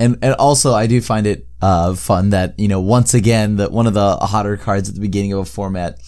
[0.00, 3.70] And and also I do find it uh fun that you know once again that
[3.70, 5.98] one of the hotter cards at the beginning of a format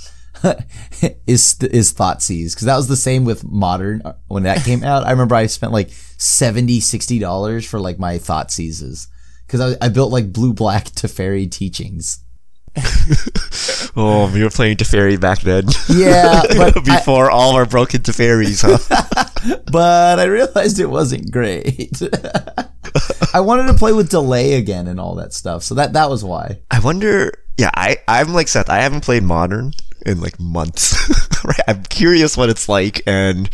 [1.27, 5.05] is is Thoughtseize because that was the same with modern uh, when that came out.
[5.07, 9.09] I remember I spent like 70 60 dollars for like my Thoughtseizes
[9.47, 12.22] because I, I built like blue black Teferi teachings.
[13.95, 15.65] Oh, we were playing Teferi back then.
[15.89, 19.59] Yeah, but I, Before all our broken Teferis, huh?
[19.71, 22.01] but I realized it wasn't great.
[23.35, 26.25] I wanted to play with delay again and all that stuff, so that that was
[26.25, 26.61] why.
[26.71, 27.33] I wonder.
[27.59, 28.71] Yeah, I I'm like Seth.
[28.71, 29.73] I haven't played Modern
[30.07, 31.45] in like months.
[31.45, 31.61] right?
[31.69, 33.51] I'm curious what it's like, and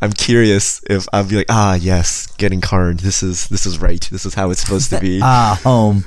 [0.00, 2.98] I'm curious if I'll be like, ah, yes, getting Karn.
[2.98, 4.08] This is this is right.
[4.12, 5.20] This is how it's supposed to be.
[5.22, 6.04] Ah, home.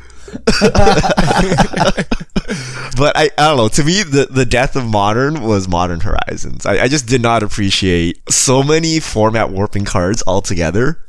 [2.95, 3.67] But I, I don't know.
[3.67, 6.65] To me, the, the death of modern was Modern Horizons.
[6.65, 11.01] I, I just did not appreciate so many format warping cards altogether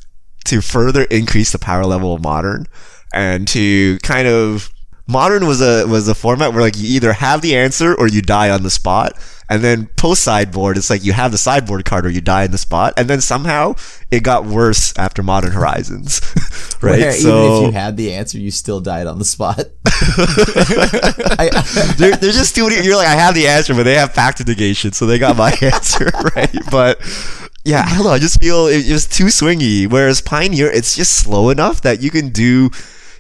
[0.47, 2.67] to further increase the power level of modern
[3.13, 4.71] and to kind of
[5.07, 8.23] modern was a was a format where like you either have the answer or you
[8.23, 9.13] die on the spot.
[9.49, 12.51] And then post sideboard, it's like you have the sideboard card or you die in
[12.51, 12.95] the spot.
[12.97, 13.77] And then somehow
[14.11, 16.21] it got worse after Modern Horizons,
[16.83, 16.99] right?
[16.99, 19.61] Where even if you had the answer, you still died on the spot.
[19.87, 22.85] I, they're, they're just doing it.
[22.85, 25.57] You're like, I have the answer, but they have pact negation, so they got my
[25.63, 26.57] answer, right?
[26.69, 26.99] But
[27.65, 28.11] yeah, I don't know.
[28.11, 29.89] I just feel it, it was too swingy.
[29.89, 32.71] Whereas Pioneer, it's just slow enough that you can do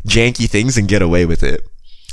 [0.08, 1.64] janky things and get away with it.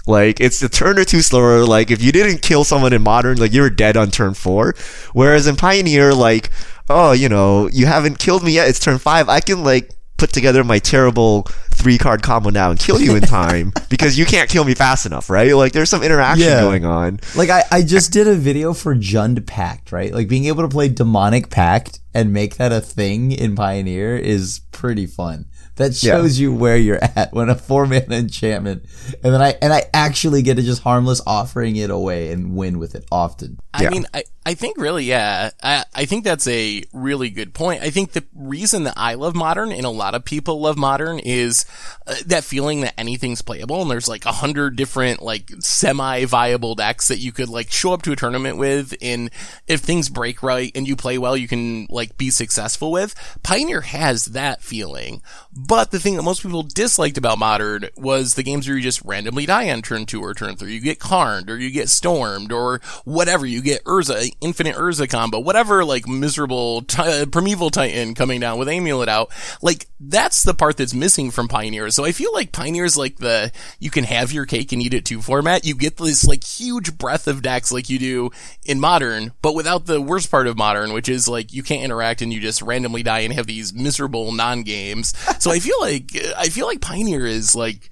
[0.06, 1.66] Like it's a turn or two slower.
[1.66, 4.76] Like if you didn't kill someone in modern, like you were dead on turn four.
[5.14, 6.50] Whereas in Pioneer, like
[6.90, 8.68] oh, you know, you haven't killed me yet.
[8.68, 9.30] It's turn five.
[9.30, 13.22] I can like put together my terrible three card combo now and kill you in
[13.24, 15.54] time because you can't kill me fast enough, right?
[15.56, 16.62] Like there's some interaction Yeah.
[16.62, 17.20] going on.
[17.36, 20.14] like I, I just did a video for Jund Pact, right?
[20.14, 24.60] Like being able to play Demonic Pact and make that a thing in Pioneer is
[24.72, 25.46] pretty fun
[25.76, 28.86] that shows you where you're at when a four man enchantment,
[29.24, 32.80] and then I and I actually get to just harmless offering it away and win
[32.80, 33.60] with it often.
[33.74, 35.52] I mean, I, I think really, yeah.
[35.62, 37.82] I, I think that's a really good point.
[37.82, 41.20] I think the reason that I love modern and a lot of people love modern
[41.20, 41.66] is
[42.06, 47.08] uh, that feeling that anything's playable and there's like a hundred different like semi-viable decks
[47.08, 49.30] that you could like show up to a tournament with and
[49.68, 53.16] if things break right and you play well, you can like be successful with.
[53.44, 55.22] Pioneer has that feeling.
[55.56, 59.02] But the thing that most people disliked about modern was the games where you just
[59.06, 60.74] randomly die on turn two or turn three.
[60.74, 63.46] You get carned or you get stormed or whatever.
[63.46, 68.58] You get Urza, infinite Urza combo, whatever like miserable t- uh, primeval titan coming down
[68.58, 69.30] with amulet out.
[69.62, 71.90] Like that's the part that's missing from Pioneer.
[71.90, 75.06] So I feel like Pioneer's like the you can have your cake and eat it
[75.06, 75.66] too format.
[75.66, 78.32] You get this like huge breadth of decks like you do
[78.66, 82.22] in modern, but without the worst part of modern, which is like you can't interact
[82.22, 85.14] and you just randomly die and have these miserable non games.
[85.40, 87.90] so I feel like I feel like Pioneer is like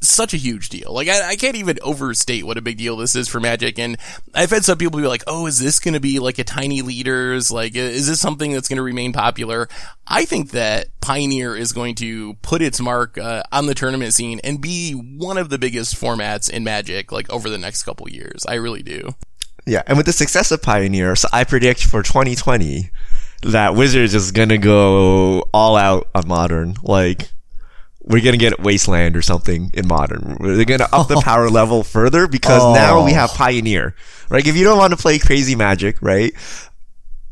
[0.00, 0.92] such a huge deal.
[0.92, 3.78] Like I, I, can't even overstate what a big deal this is for Magic.
[3.78, 3.98] And
[4.34, 6.82] I've had some people be like, "Oh, is this going to be like a tiny
[6.82, 7.50] leaders?
[7.50, 9.68] Like, is this something that's going to remain popular?"
[10.06, 14.40] I think that Pioneer is going to put its mark uh, on the tournament scene
[14.42, 18.46] and be one of the biggest formats in Magic, like over the next couple years.
[18.46, 19.14] I really do.
[19.66, 22.90] Yeah, and with the success of Pioneer, so I predict for 2020
[23.42, 27.30] that Wizards is gonna go all out on Modern, like
[28.10, 30.36] we're gonna get Wasteland or something in modern.
[30.40, 32.74] They're gonna up the power level further because oh.
[32.74, 33.94] now we have Pioneer.
[34.28, 34.46] Right?
[34.46, 36.32] If you don't want to play crazy magic, right?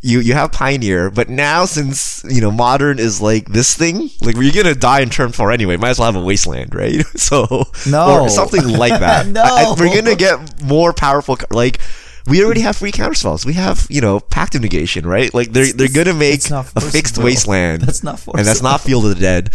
[0.00, 4.36] You you have Pioneer, but now since you know modern is like this thing, like
[4.36, 5.76] you're gonna die in turn four anyway.
[5.76, 7.04] Might as well have a wasteland, right?
[7.16, 9.26] So no, or something like that.
[9.26, 11.36] no, I, we're gonna get more powerful.
[11.50, 11.80] Like
[12.28, 13.44] we already have free counterspells.
[13.44, 15.32] We have, you know, pact of negation, right?
[15.32, 17.82] Like they're they're gonna make a fixed wasteland.
[17.82, 18.38] That's not forcible.
[18.38, 19.50] and that's not Field of the Dead.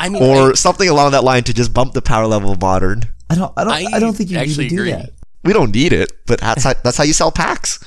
[0.00, 2.60] I mean, or I, something along that line to just bump the power level of
[2.60, 3.02] modern.
[3.30, 3.52] I don't.
[3.56, 3.72] I don't.
[3.72, 4.92] I, I don't think you need to do agree.
[4.92, 5.10] that.
[5.44, 7.78] We don't need it, but that's how, that's how you sell packs.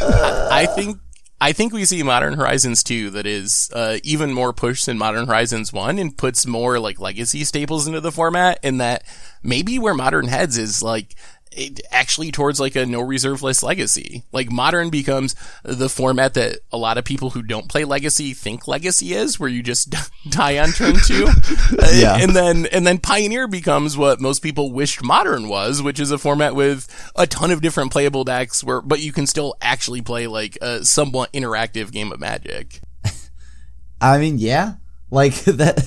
[0.00, 0.98] Uh, I think
[1.44, 5.26] I think we see Modern Horizons 2 that is uh, even more pushed than Modern
[5.26, 9.04] Horizons 1 and puts more like legacy staples into the format in that
[9.42, 11.43] maybe where Modern heads is like it
[11.90, 14.24] actually towards like a no reserve list legacy.
[14.32, 18.66] Like modern becomes the format that a lot of people who don't play legacy think
[18.66, 19.94] legacy is, where you just
[20.28, 21.28] die on turn two.
[21.94, 22.16] yeah.
[22.16, 26.18] And then, and then pioneer becomes what most people wished modern was, which is a
[26.18, 30.26] format with a ton of different playable decks where, but you can still actually play
[30.26, 32.80] like a somewhat interactive game of magic.
[34.00, 34.74] I mean, yeah,
[35.10, 35.78] like that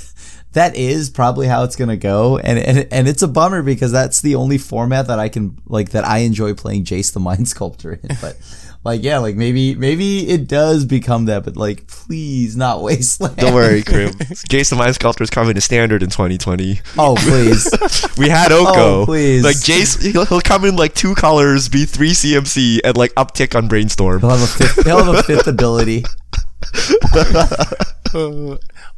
[0.57, 4.21] that is probably how it's gonna go, and and and it's a bummer because that's
[4.21, 7.93] the only format that I can like that I enjoy playing Jace the Mind Sculptor
[7.93, 8.17] in.
[8.19, 8.37] But
[8.83, 13.37] like, yeah, like maybe maybe it does become that, but like, please not Wasteland.
[13.37, 14.13] Don't worry, Crim.
[14.49, 16.81] Jace the Mind Sculptor is coming to standard in 2020.
[16.97, 17.71] Oh please.
[18.17, 19.01] we had Oko.
[19.01, 19.43] Oh, please.
[19.43, 23.55] Like Jace, he'll, he'll come in like two colors, be three CMC, and like uptick
[23.55, 24.21] on Brainstorm.
[24.21, 24.85] He'll have a fifth.
[24.85, 26.03] He'll have a fifth ability.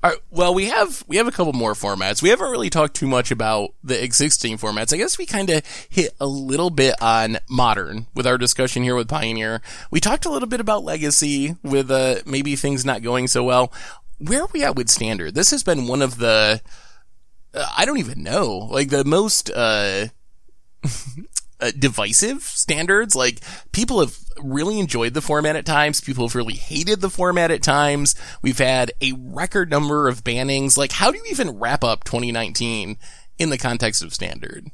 [0.02, 0.20] All right.
[0.30, 2.22] Well, we have we have a couple more formats.
[2.22, 4.94] We haven't really talked too much about the existing formats.
[4.94, 8.96] I guess we kind of hit a little bit on modern with our discussion here
[8.96, 9.62] with Pioneer.
[9.92, 13.74] We talked a little bit about legacy with uh, maybe things not going so well.
[14.20, 15.36] Where are we at with standard?
[15.36, 16.62] This has been one of the
[17.54, 20.08] uh, I don't even know, like the most uh
[21.60, 23.16] uh, divisive standards.
[23.16, 23.40] Like
[23.72, 26.02] people have really enjoyed the format at times.
[26.02, 28.16] People have really hated the format at times.
[28.42, 30.78] We've had a record number of bannings.
[30.78, 32.98] Like how do you even wrap up 2019
[33.38, 34.68] in the context of standard?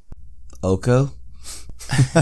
[0.63, 1.11] Oko.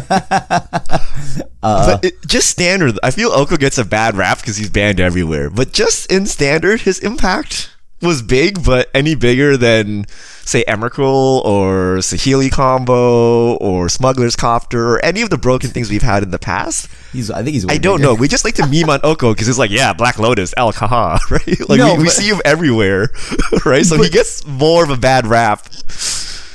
[1.64, 3.00] uh, it, just standard.
[3.04, 5.50] I feel Oko gets a bad rap because he's banned everywhere.
[5.50, 7.70] But just in standard, his impact
[8.02, 10.06] was big, but any bigger than
[10.46, 16.02] say Emrakul or Saheeli combo or Smuggler's Copter or any of the broken things we've
[16.02, 16.90] had in the past.
[17.14, 17.66] He's, I think he's.
[17.68, 18.10] I don't bigger.
[18.10, 18.16] know.
[18.24, 21.20] We just like to meme on Oko because it's like, yeah, Black Lotus, El Kaha,
[21.32, 21.70] right?
[21.70, 23.10] Like No, we, we but- see him everywhere,
[23.66, 23.86] right?
[23.86, 25.68] So he gets more of a bad rap.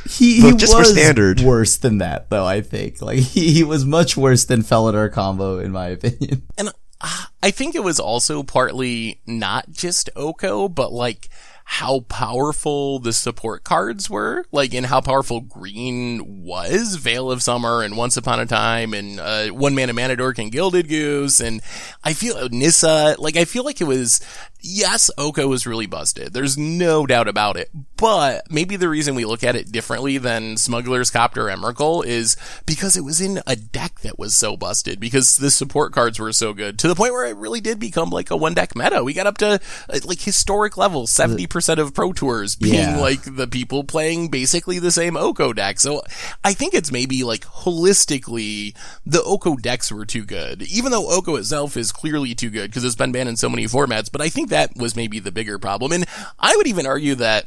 [0.08, 1.40] He, But he just for was standard.
[1.40, 2.44] worse than that, though.
[2.46, 6.42] I think like he, he was much worse than Felidar combo, in my opinion.
[6.56, 6.70] And
[7.00, 11.28] uh, I think it was also partly not just Oko, but like
[11.70, 17.82] how powerful the support cards were, like and how powerful green was, Veil of Summer
[17.82, 21.60] and Once Upon a Time and uh, One Man Mana Dork and Gilded Goose and
[22.02, 24.22] I feel Nissa, like I feel like it was
[24.60, 26.32] yes, Oko was really busted.
[26.32, 27.70] There's no doubt about it.
[27.96, 32.96] But maybe the reason we look at it differently than Smuggler's Copter Emrakul is because
[32.96, 36.54] it was in a deck that was so busted because the support cards were so
[36.54, 39.04] good to the point where it really did become like a one deck meta.
[39.04, 39.60] We got up to
[39.90, 42.98] uh, like historic levels, 70% of pro tours being Yeah.
[43.00, 45.80] like the people playing basically the same Oko deck.
[45.80, 46.02] So
[46.44, 48.74] I think it's maybe like holistically
[49.06, 50.62] the Oko decks were too good.
[50.62, 53.64] Even though Oko itself is clearly too good because it's been banned in so many
[53.64, 55.92] formats, but I think that was maybe the bigger problem.
[55.92, 56.06] And
[56.38, 57.46] I would even argue that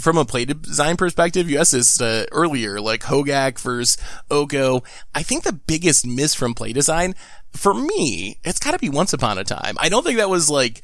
[0.00, 3.96] from a play design perspective, you asked this uh, earlier, like Hogaak versus
[4.30, 4.84] Oko.
[5.14, 7.14] I think the biggest miss from play design,
[7.52, 9.76] for me, it's got to be Once Upon a Time.
[9.80, 10.82] I don't think that was like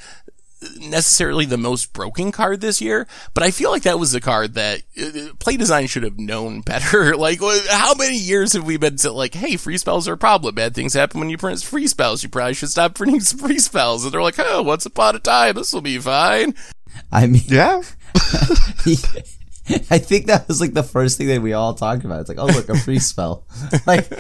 [0.80, 4.54] necessarily the most broken card this year, but I feel like that was the card
[4.54, 7.16] that uh, play design should have known better.
[7.16, 10.54] like, how many years have we been to like, hey, free spells are a problem.
[10.54, 12.22] Bad things happen when you print free spells.
[12.22, 14.04] You probably should stop printing free spells.
[14.04, 16.54] And they're like, oh, once upon a time, this will be fine.
[17.10, 17.82] I mean, Yeah.
[19.90, 22.20] I think that was like the first thing that we all talked about.
[22.20, 23.44] It's like, oh look, a free spell.
[23.86, 24.10] like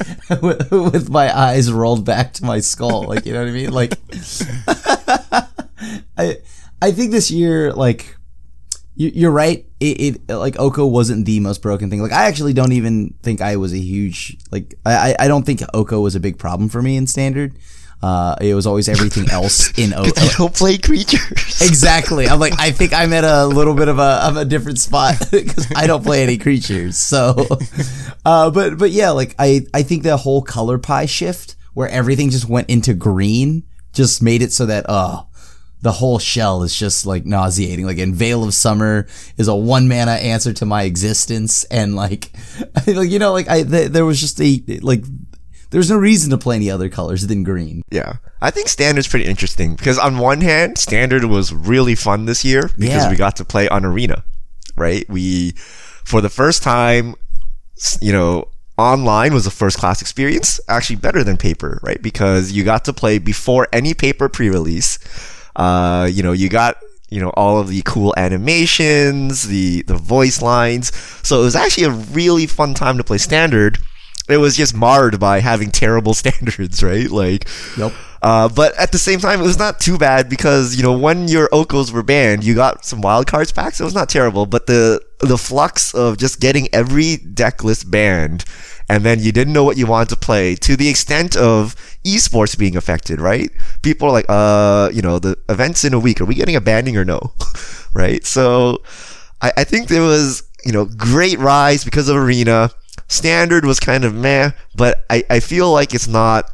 [0.40, 3.02] with, with my eyes rolled back to my skull.
[3.02, 3.70] Like you know what I mean?
[3.70, 3.98] Like
[6.16, 6.38] I
[6.82, 8.16] I think this year, like
[8.96, 9.66] you, you're right.
[9.80, 12.00] It, it like Oko wasn't the most broken thing.
[12.02, 15.44] Like I actually don't even think I was a huge like I I- I don't
[15.44, 17.54] think Oko was a big problem for me in standard.
[18.02, 20.20] Uh, it was always everything else in Oko.
[20.20, 21.62] You don't play creatures.
[21.62, 22.28] Exactly.
[22.28, 25.16] I'm like, I think I'm at a little bit of a of a different spot
[25.30, 26.98] because I don't play any creatures.
[26.98, 27.46] So,
[28.26, 32.28] uh, but but yeah, like I I think the whole color pie shift where everything
[32.30, 33.62] just went into green
[33.94, 35.26] just made it so that oh.
[35.84, 37.84] The whole shell is just like nauseating.
[37.84, 39.06] Like in Veil of Summer
[39.36, 42.32] is a one mana answer to my existence, and like,
[42.86, 45.04] like you know, like I th- there was just a like
[45.70, 47.82] there's no reason to play any other colors than green.
[47.90, 48.14] Yeah.
[48.40, 52.70] I think standard's pretty interesting because on one hand, standard was really fun this year
[52.78, 53.10] because Yeah.
[53.10, 54.24] we got to play on arena,
[54.76, 55.04] right?
[55.10, 55.52] We,
[56.04, 57.14] for the first time,
[58.00, 62.00] you know, online was a first class experience, actually better than paper, right?
[62.00, 64.98] Because you got to play before any paper pre-release.
[65.56, 66.76] Uh, you know, you got
[67.10, 70.94] you know all of the cool animations, the the voice lines.
[71.22, 73.78] So it was actually a really fun time to play standard.
[74.28, 77.10] It was just marred by having terrible standards, right?
[77.10, 77.46] Like,
[77.76, 77.92] Yep.
[78.22, 81.28] uh, but at the same time, it was not too bad because you know when
[81.28, 84.46] your Okos were banned, you got some wild cards back, so it was not terrible.
[84.46, 88.44] But the the flux of just getting every deck list banned,
[88.88, 91.74] and then you didn't know what you wanted to play, to the extent of
[92.04, 93.50] esports being affected, right?
[93.82, 96.60] People are like, uh, you know, the events in a week, are we getting a
[96.60, 97.32] banning or no?
[97.94, 98.24] right?
[98.24, 98.82] So,
[99.40, 102.70] I, I think there was you know great rise because of arena.
[103.06, 106.50] Standard was kind of meh, but I, I feel like it's not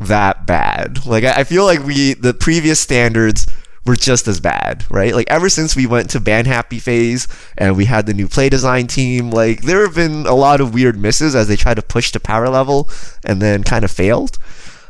[0.00, 1.06] that bad.
[1.06, 3.46] Like I, I feel like we the previous standards
[3.86, 5.14] were just as bad, right?
[5.14, 8.48] Like ever since we went to ban happy phase and we had the new play
[8.48, 11.82] design team, like there have been a lot of weird misses as they try to
[11.82, 12.90] push to power level
[13.24, 14.38] and then kind of failed.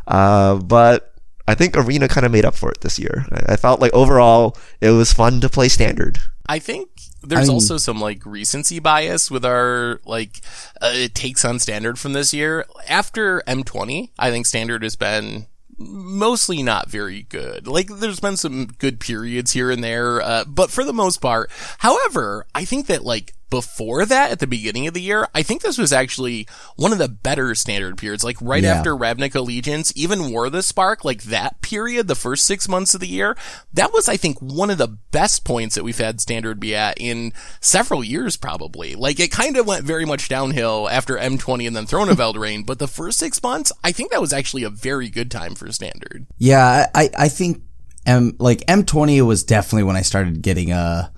[0.07, 1.13] Uh, but
[1.49, 3.27] I think Arena kind of made up for it this year.
[3.31, 6.19] I, I felt like overall it was fun to play standard.
[6.49, 6.89] I think
[7.23, 10.41] there's I- also some like recency bias with our like
[10.81, 12.67] uh, takes on standard from this year.
[12.89, 15.47] After M20, I think standard has been
[15.79, 17.67] mostly not very good.
[17.67, 21.51] Like there's been some good periods here and there, uh, but for the most part,
[21.79, 25.63] however, I think that like before that at the beginning of the year, I think
[25.63, 28.25] this was actually one of the better standard periods.
[28.25, 28.75] Like right Yeah.
[28.75, 32.95] after Ravnica Allegiance, even War of the Spark, like that period, the first six months
[32.95, 33.37] of the year,
[33.73, 37.01] that was, I think, one of the best points that we've had standard be at
[37.01, 38.95] in several years, probably.
[38.95, 42.67] Like it kind of went very much downhill after M20 and then Throne of Eldraine,
[42.67, 45.71] but the first six months, I think that was actually a very good time for
[45.73, 46.27] standard.
[46.39, 47.63] Yeah, I, I think
[48.05, 51.11] M like M twenty was definitely when I started getting a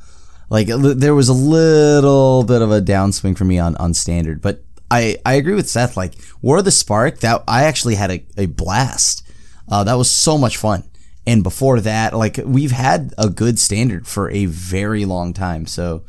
[0.51, 4.63] like there was a little bit of a downswing for me on on standard, but
[4.91, 5.97] I I agree with Seth.
[5.97, 9.27] Like War of the Spark, that I actually had a, a blast.
[9.69, 10.85] Uh, that was so much fun.
[11.27, 15.67] And before that, like we've had a good standard for a very long time.
[15.67, 16.05] So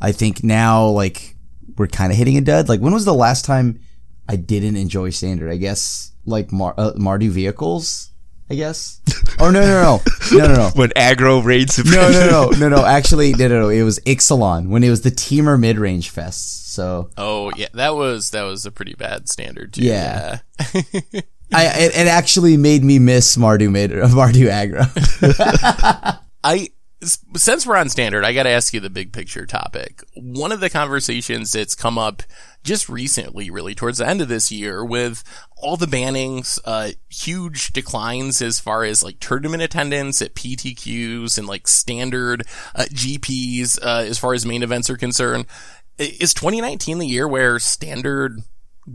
[0.00, 1.36] I think now like
[1.76, 2.68] we're kind of hitting a dud.
[2.68, 3.78] Like when was the last time
[4.28, 5.50] I didn't enjoy standard?
[5.52, 8.10] I guess like Mar- uh, Mardu vehicles.
[8.50, 9.00] I guess.
[9.40, 10.00] Oh no, no, no,
[10.32, 10.70] no, no, no.
[10.74, 11.94] When aggro reigns supreme.
[11.94, 12.84] No, no, no, no, no.
[12.84, 13.68] Actually, no, no, no.
[13.68, 16.72] It was Ixalan when it was the Temur mid range fest.
[16.72, 19.82] So Oh yeah, that was that was a pretty bad standard too.
[19.82, 20.38] Yeah.
[20.60, 26.20] I it, it actually made me miss Mardu mid Mardu aggro.
[26.42, 26.68] I
[27.04, 30.02] since we're on standard, I got to ask you the big picture topic.
[30.14, 32.22] One of the conversations that's come up
[32.62, 35.22] just recently, really towards the end of this year with
[35.56, 41.46] all the bannings, uh, huge declines as far as like tournament attendance at PTQs and
[41.46, 45.46] like standard uh, GPs, uh, as far as main events are concerned.
[45.98, 48.40] Is 2019 the year where standard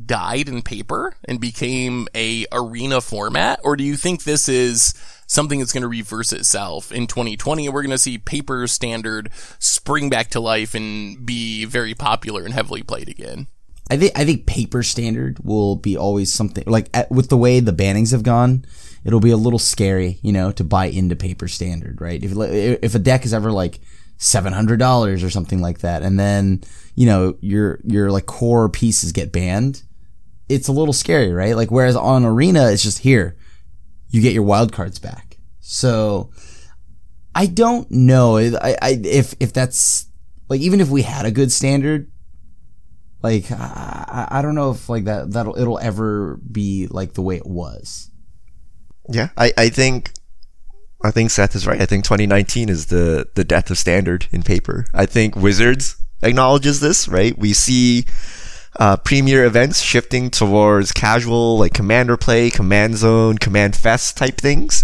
[0.05, 3.59] died in paper and became a arena format?
[3.63, 4.93] Or do you think this is
[5.29, 7.67] something that's going to reverse itself in 2020.
[7.67, 12.43] And We're going to see paper standard spring back to life and be very popular
[12.43, 13.47] and heavily played again.
[13.91, 17.59] I think I think paper standard will be always something like at, with the way
[17.59, 18.65] the bannings have gone,
[19.03, 22.21] it'll be a little scary, you know, to buy into paper standard, right?
[22.23, 23.79] If if a deck is ever like
[24.17, 26.61] seven hundred dollars or something like that, and then
[26.93, 29.81] you know your your like core pieces get banned,
[30.49, 31.55] it's a little scary, right?
[31.55, 33.37] Like whereas on arena, it's just here,
[34.09, 35.37] you get your wild cards back.
[35.59, 36.31] So
[37.35, 40.07] I don't know I, I if if that's
[40.49, 42.11] like even if we had a good standard
[43.21, 47.35] like I, I don't know if like that that'll it'll ever be like the way
[47.35, 48.11] it was.
[49.09, 50.11] Yeah, I, I think
[51.03, 51.81] I think Seth is right.
[51.81, 54.85] I think 2019 is the the death of standard in paper.
[54.93, 57.37] I think Wizards acknowledges this, right?
[57.37, 58.05] We see
[58.77, 64.83] uh, premier events shifting towards casual, like commander play, command zone, command fest type things.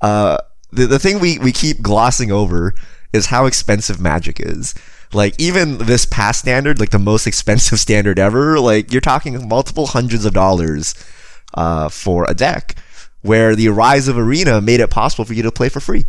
[0.00, 0.38] Uh,
[0.72, 2.74] the the thing we we keep glossing over
[3.12, 4.74] is how expensive Magic is.
[5.12, 9.86] Like even this past standard, like the most expensive standard ever, like you're talking multiple
[9.86, 10.94] hundreds of dollars
[11.54, 12.76] uh, for a deck.
[13.22, 16.04] Where the rise of Arena made it possible for you to play for free,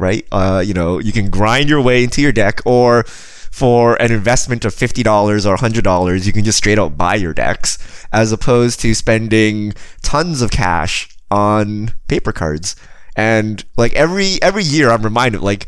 [0.00, 0.26] right?
[0.32, 3.04] Uh, you know, you can grind your way into your deck, or
[3.52, 7.14] for an investment of fifty dollars or hundred dollars, you can just straight out buy
[7.14, 7.78] your decks,
[8.12, 12.74] as opposed to spending tons of cash on paper cards.
[13.14, 15.66] And like every every year, I'm reminded like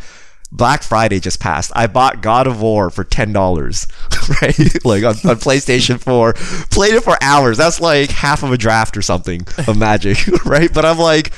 [0.50, 1.72] Black Friday just passed.
[1.74, 3.86] I bought God of War for ten dollars,
[4.42, 4.58] right?
[4.84, 6.32] like on, on, PlayStation Four,
[6.70, 7.58] played it for hours.
[7.58, 10.72] That's like half of a draft or something of Magic, right?
[10.72, 11.32] But I'm like,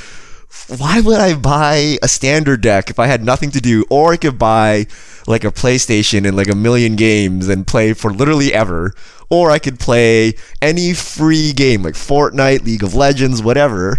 [0.69, 4.17] why would I buy a standard deck if I had nothing to do, or I
[4.17, 4.87] could buy
[5.27, 8.95] like a PlayStation and like a million games and play for literally ever,
[9.31, 13.99] or I could play any free game like Fortnite, League of Legends, whatever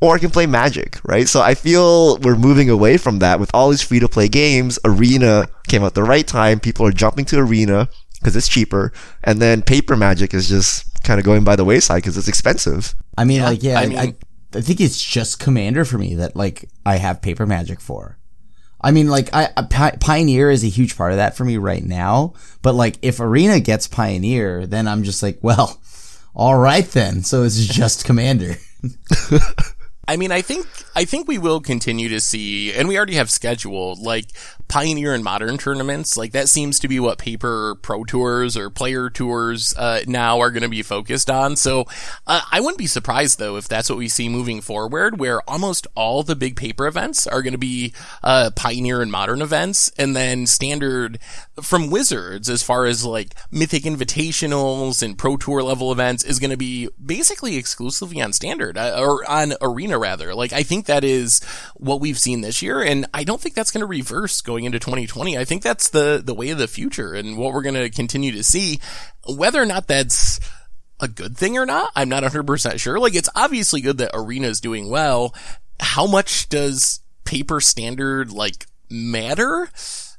[0.00, 1.28] or I can play Magic, right?
[1.28, 4.78] So I feel we're moving away from that with all these free to play games.
[4.84, 6.60] Arena came out the right time.
[6.60, 8.92] People are jumping to Arena because it's cheaper,
[9.24, 12.94] and then Paper Magic is just kind of going by the wayside because it's expensive.
[13.16, 14.14] I mean, like, yeah, I, mean, I,
[14.54, 18.18] I think it's just Commander for me that like I have Paper Magic for.
[18.80, 19.48] I mean, like, I,
[20.00, 22.34] Pioneer is a huge part of that for me right now.
[22.62, 25.80] But like, if Arena gets Pioneer, then I'm just like, well,
[26.34, 27.22] all right then.
[27.24, 28.56] So it's just Commander.
[30.08, 33.28] I mean, I think I think we will continue to see, and we already have
[33.28, 34.26] scheduled like
[34.68, 36.16] Pioneer and Modern tournaments.
[36.16, 40.50] Like that seems to be what paper pro tours or player tours uh, now are
[40.50, 41.56] going to be focused on.
[41.56, 41.86] So
[42.26, 45.86] uh, I wouldn't be surprised though if that's what we see moving forward, where almost
[45.94, 47.92] all the big paper events are going to be
[48.22, 51.18] uh, Pioneer and Modern events, and then standard
[51.62, 56.50] from Wizards as far as like Mythic Invitationals and Pro Tour level events is going
[56.50, 60.34] to be basically exclusively on Standard uh, or on Arena rather.
[60.34, 61.42] Like I think that is
[61.74, 64.78] what we've seen this year, and I don't think that's going to reverse going into
[64.78, 65.36] 2020.
[65.38, 68.32] I think that's the the way of the future and what we're going to continue
[68.32, 68.80] to see.
[69.26, 70.40] Whether or not that's
[71.00, 72.98] a good thing or not, I'm not 100% sure.
[72.98, 75.34] Like it's obviously good that Arena is doing well.
[75.78, 79.68] How much does paper standard like matter?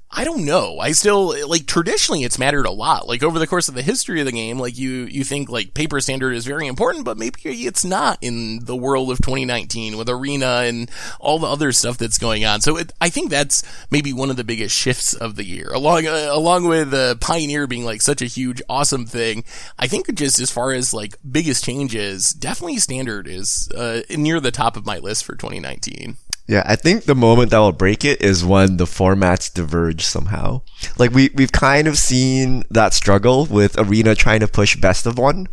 [0.10, 0.80] I don't know.
[0.80, 3.08] I still like traditionally it's mattered a lot.
[3.08, 5.74] Like over the course of the history of the game, like you you think like
[5.74, 10.08] paper standard is very important, but maybe it's not in the world of 2019 with
[10.08, 10.90] arena and
[11.20, 12.62] all the other stuff that's going on.
[12.62, 16.08] So it, I think that's maybe one of the biggest shifts of the year, along
[16.08, 19.44] uh, along with uh, Pioneer being like such a huge awesome thing.
[19.78, 24.52] I think just as far as like biggest changes, definitely standard is uh, near the
[24.52, 26.16] top of my list for 2019.
[26.48, 30.62] Yeah, I think the moment that will break it is when the formats diverge somehow.
[30.98, 35.18] Like we we've kind of seen that struggle with Arena trying to push best of
[35.18, 35.48] one,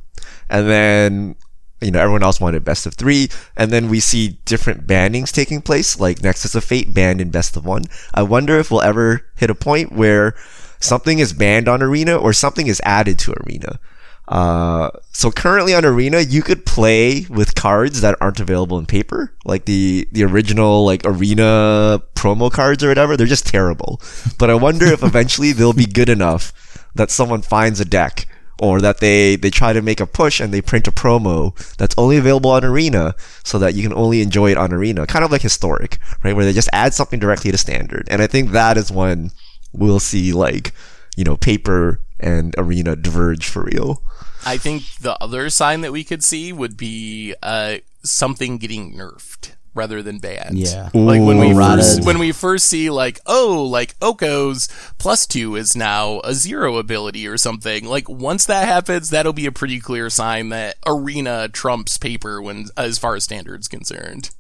[0.49, 1.35] and then
[1.81, 5.61] you know everyone else wanted best of three, and then we see different bannings taking
[5.61, 7.85] place, like Nexus of Fate banned in best of one.
[8.15, 10.37] I wonder if we'll ever hit a point where
[10.79, 13.81] something is banned on Arena or something is added to Arena.
[14.27, 19.33] Uh, so currently on Arena, you could play with cards that aren't available in paper,
[19.45, 23.17] like the the original like Arena promo cards or whatever.
[23.17, 24.01] They're just terrible.
[24.39, 26.53] But I wonder if eventually they'll be good enough
[26.95, 28.27] that someone finds a deck
[28.61, 31.95] or that they they try to make a push and they print a promo that's
[31.99, 35.31] only available on Arena so that you can only enjoy it on Arena, kind of
[35.33, 36.35] like historic, right?
[36.35, 39.33] Where they just add something directly to standard, and I think that is when
[39.73, 40.73] we'll see like
[41.17, 44.03] you know paper and Arena diverge for real.
[44.47, 49.55] I think the other sign that we could see would be uh, something getting nerfed
[49.75, 50.59] rather than banned.
[50.59, 50.91] Yeah.
[50.95, 51.57] Like when we Ooh.
[51.57, 54.69] first when we first see like oh like Oko's
[54.99, 57.85] plus two is now a zero ability or something.
[57.85, 62.67] Like once that happens, that'll be a pretty clear sign that arena trumps paper when
[62.77, 64.31] as far as standards concerned.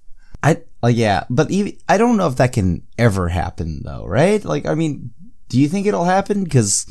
[0.42, 4.44] I like yeah, but even, I don't know if that can ever happen though, right?
[4.44, 5.10] Like I mean,
[5.48, 6.44] do you think it'll happen?
[6.44, 6.86] Because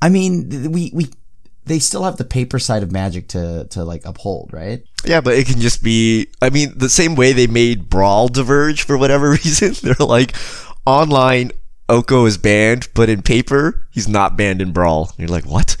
[0.00, 1.08] I mean, we we
[1.64, 4.82] they still have the paper side of Magic to to like uphold, right?
[5.04, 6.28] Yeah, but it can just be.
[6.40, 9.74] I mean, the same way they made Brawl diverge for whatever reason.
[9.82, 10.34] They're like,
[10.86, 11.52] online,
[11.88, 15.10] Oko is banned, but in paper, he's not banned in Brawl.
[15.10, 15.76] And you're like, what?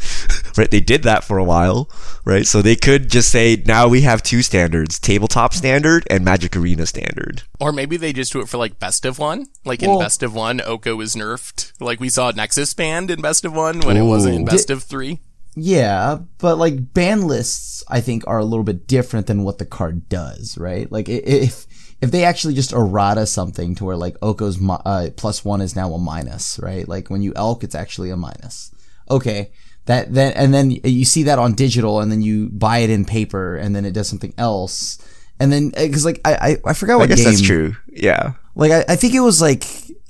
[0.58, 0.70] right?
[0.70, 1.88] They did that for a while,
[2.24, 2.46] right?
[2.46, 6.86] So they could just say, now we have two standards tabletop standard and Magic Arena
[6.86, 7.44] standard.
[7.60, 9.46] Or maybe they just do it for like best of one.
[9.64, 11.72] Like in Well- best of one, Oko is nerfed.
[11.80, 14.46] Like we saw Nexus banned in best of one when it wasn't in Ooh.
[14.46, 15.20] best of three.
[15.54, 19.66] Yeah, but like ban lists, I think are a little bit different than what the
[19.66, 20.90] card does, right?
[20.90, 21.66] Like if
[22.00, 25.76] if they actually just errata something to where like Oko's mi- uh, plus one is
[25.76, 26.88] now a minus, right?
[26.88, 28.70] Like when you elk, it's actually a minus.
[29.10, 29.52] Okay,
[29.84, 33.04] that then and then you see that on digital, and then you buy it in
[33.04, 34.98] paper, and then it does something else,
[35.38, 36.34] and then because like I,
[36.64, 37.26] I I forgot I what guess game.
[37.26, 37.76] that's true.
[37.92, 38.32] Yeah.
[38.54, 39.64] Like I, I think it was like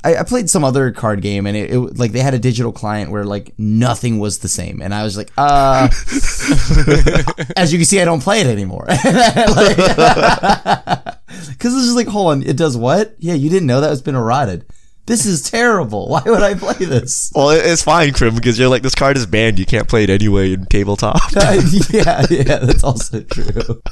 [0.04, 2.72] I, I played some other card game and it, it like they had a digital
[2.72, 4.82] client where like nothing was the same.
[4.82, 5.88] And I was like uh
[7.56, 8.86] as you can see I don't play it anymore.
[11.32, 13.14] Because it's just like hold on it does what?
[13.18, 14.66] Yeah you didn't know that was been eroded.
[15.06, 16.08] This is terrible.
[16.10, 17.32] Why would I play this?
[17.34, 19.58] Well, it's fine, Crim, because you're like, this card is banned.
[19.58, 21.20] You can't play it anyway in tabletop.
[21.34, 23.82] yeah yeah that's also true.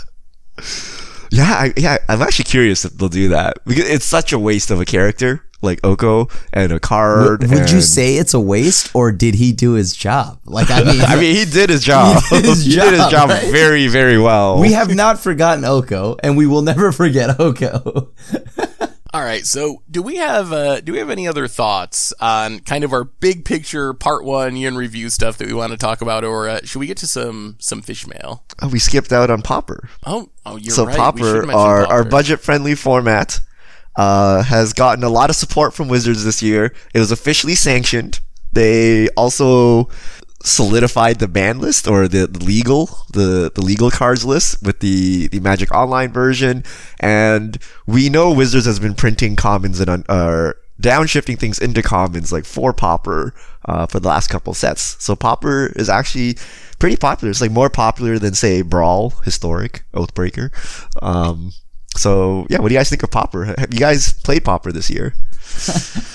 [1.32, 3.58] Yeah, I, yeah, I'm actually curious if they'll do that.
[3.64, 7.48] Because it's such a waste of a character like Oko and a card.
[7.48, 11.00] would you say it's a waste or did he do his job like I mean
[11.06, 12.22] I mean, he did his job.
[12.30, 13.50] He did his He did his job, job right?
[13.50, 14.58] very, very well.
[14.60, 18.12] we have not forgotten Oko and we will never forget Oko
[19.12, 19.44] All right.
[19.44, 23.02] So, do we have uh, do we have any other thoughts on kind of our
[23.04, 26.48] big picture part one year in review stuff that we want to talk about, or
[26.48, 28.44] uh, should we get to some some fish mail?
[28.62, 29.88] Oh, we skipped out on Pauper.
[30.06, 30.92] Oh, oh, you're so right.
[31.14, 33.40] we should Pauper, mention our, our budget-friendly format,
[34.00, 36.72] uh, has gotten a lot of support from Wizards this year.
[36.94, 38.20] It was officially sanctioned.
[38.50, 39.90] They also
[40.42, 45.40] solidified the ban list or the legal the the legal cards list with the the
[45.40, 46.64] Magic Online version,
[46.98, 52.46] and we know Wizards has been printing commons and uh, downshifting things into commons like
[52.46, 53.34] for Pauper
[53.66, 54.96] uh, for the last couple sets.
[54.98, 56.38] So Pauper is actually
[56.78, 57.30] pretty popular.
[57.30, 60.48] It's like more popular than say Brawl, Historic, Oathbreaker.
[61.02, 61.52] Um,
[61.96, 63.44] so yeah, what do you guys think of Pauper?
[63.44, 65.14] Have you guys played Pauper this year?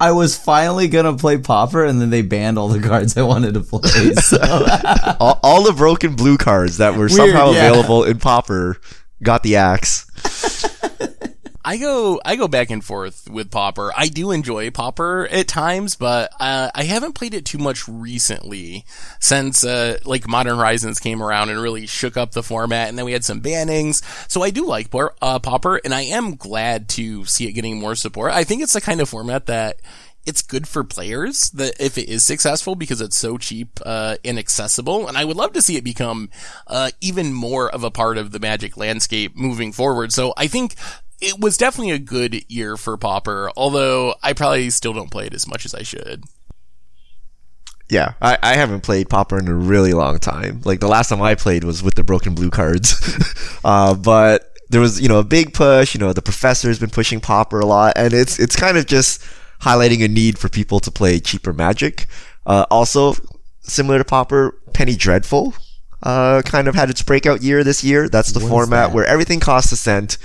[0.00, 3.54] I was finally gonna play Pauper, and then they banned all the cards I wanted
[3.54, 4.14] to play.
[4.14, 4.38] So
[5.20, 7.68] all, all the broken blue cards that were somehow yeah.
[7.68, 8.78] available in Pauper
[9.22, 10.06] got the axe.
[11.64, 13.92] I go I go back and forth with Pauper.
[13.96, 18.84] I do enjoy Pauper at times, but uh, I haven't played it too much recently
[19.20, 23.04] since uh, like Modern Horizons came around and really shook up the format, and then
[23.04, 24.02] we had some bannings.
[24.28, 24.92] So I do like
[25.22, 28.32] uh, Pauper, and I am glad to see it getting more support.
[28.32, 29.76] I think it's the kind of format that
[30.24, 34.38] it's good for players that if it is successful because it's so cheap uh, and
[34.38, 36.30] and i would love to see it become
[36.68, 40.76] uh, even more of a part of the magic landscape moving forward so i think
[41.22, 45.34] it was definitely a good year for pauper although i probably still don't play it
[45.34, 46.24] as much as i should
[47.88, 50.62] Yeah, I, I haven't played Pauper in a really long time.
[50.64, 52.94] Like the last time I played was with the broken blue cards.
[53.64, 55.94] uh, but there was, you know, a big push.
[55.94, 59.22] You know, the professor's been pushing Pauper a lot, and it's it's kind of just
[59.60, 62.06] highlighting a need for people to play cheaper Magic.
[62.46, 63.14] Uh, also,
[63.60, 65.54] similar to Pauper, Penny Dreadful
[66.02, 68.08] uh, kind of had its breakout year this year.
[68.08, 68.92] That's the What is format that?
[68.92, 70.18] where everything costs a cent,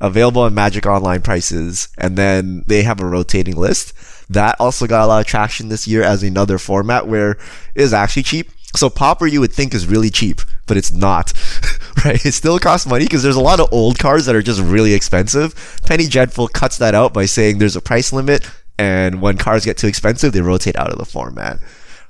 [0.00, 3.92] available on Magic Online prices, and then they have a rotating list.
[4.28, 7.92] That also got a lot of traction this year as another format where it is
[7.92, 8.50] actually cheap.
[8.76, 11.32] So Pauper you would think is really cheap, but it's not.
[12.04, 12.24] right?
[12.24, 14.94] It still costs money because there's a lot of old cards that are just really
[14.94, 15.80] expensive.
[15.84, 18.48] Penny Dreadful cuts that out by saying there's a price limit,
[18.78, 21.58] and when cards get too expensive, they rotate out of the format.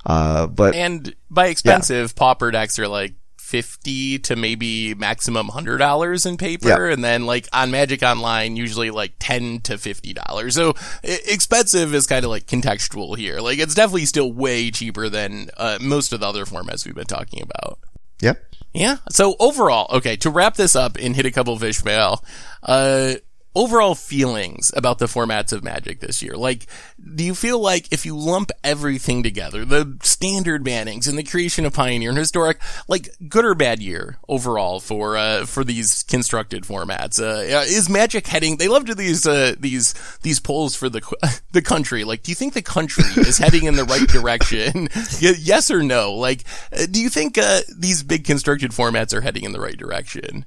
[0.05, 3.13] Uh, but and by expensive pauper decks are like
[3.51, 6.87] 50 to maybe maximum $100 in paper.
[6.87, 6.93] Yeah.
[6.93, 10.53] And then like on Magic Online, usually like 10 to $50.
[10.53, 10.73] So
[11.03, 13.39] i- expensive is kind of like contextual here.
[13.41, 17.05] Like it's definitely still way cheaper than uh, most of the other formats we've been
[17.05, 17.77] talking about.
[18.21, 18.41] Yep.
[18.73, 18.97] Yeah.
[19.09, 22.23] So overall, okay, to wrap this up and hit a couple fish mail,
[22.63, 23.15] uh,
[23.53, 26.35] overall feelings about the formats of Magic this year.
[26.35, 26.67] Like,
[27.15, 31.65] do you feel like if you lump everything together, the standard bannings and the creation
[31.65, 36.63] of Pioneer and Historic, like good or bad year overall for, uh, for these constructed
[36.63, 37.21] formats?
[37.21, 41.01] Uh, is Magic heading, they love to these, uh, these, these polls for the,
[41.51, 42.03] the country.
[42.03, 44.87] Like, do you think the country is heading in the right direction?
[45.21, 46.13] Yes or no?
[46.13, 49.77] Like, uh, do you think, uh, these big constructed formats are heading in the right
[49.77, 50.45] direction?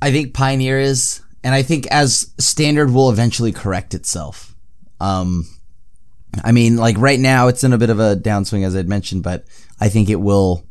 [0.00, 4.54] I think Pioneer is, and I think as standard will eventually correct itself.
[5.00, 5.46] Um,
[6.44, 9.22] I mean, like right now it's in a bit of a downswing as I'd mentioned,
[9.22, 9.44] but
[9.80, 10.64] I think it will.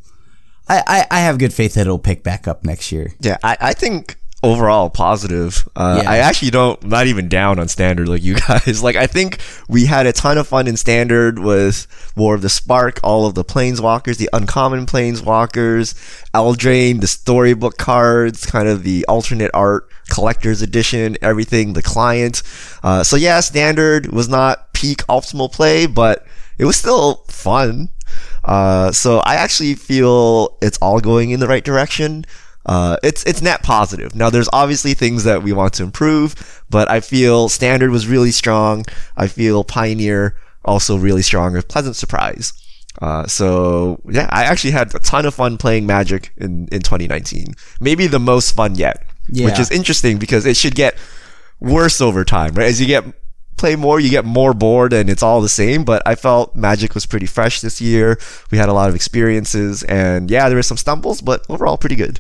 [0.70, 3.13] I, I, I have good faith that it'll pick back up next year.
[3.22, 5.67] Yeah, I, I think overall positive.
[5.75, 6.09] Uh, Yeah.
[6.11, 8.83] I actually don't, not even down on standard like you guys.
[8.83, 12.49] Like, I think we had a ton of fun in standard with War of the
[12.49, 15.93] Spark, all of the planeswalkers, the uncommon planeswalkers,
[16.33, 22.43] Eldraine, the storybook cards, kind of the alternate art collector's edition, everything, the client.
[22.83, 26.25] Uh, so yeah, standard was not peak optimal play, but
[26.57, 27.89] it was still fun.
[28.43, 32.25] Uh, so I actually feel it's all going in the right direction.
[32.68, 34.13] Uh, it's it's net positive.
[34.13, 38.32] Now there's obviously things that we want to improve, but I feel standard was really
[38.32, 38.84] strong.
[39.15, 41.55] I feel pioneer also really strong.
[41.55, 42.51] A pleasant surprise.
[43.01, 47.53] Uh, so yeah, I actually had a ton of fun playing Magic in in 2019.
[47.80, 49.05] Maybe the most fun yet,
[49.45, 50.97] which is interesting because it should get
[51.61, 52.68] worse over time, right?
[52.68, 53.05] As you get
[53.57, 55.84] play more, you get more bored and it's all the same.
[55.84, 58.20] But I felt Magic was pretty fresh this year.
[58.51, 61.95] We had a lot of experiences and yeah, there were some stumbles, but overall pretty
[61.95, 62.20] good.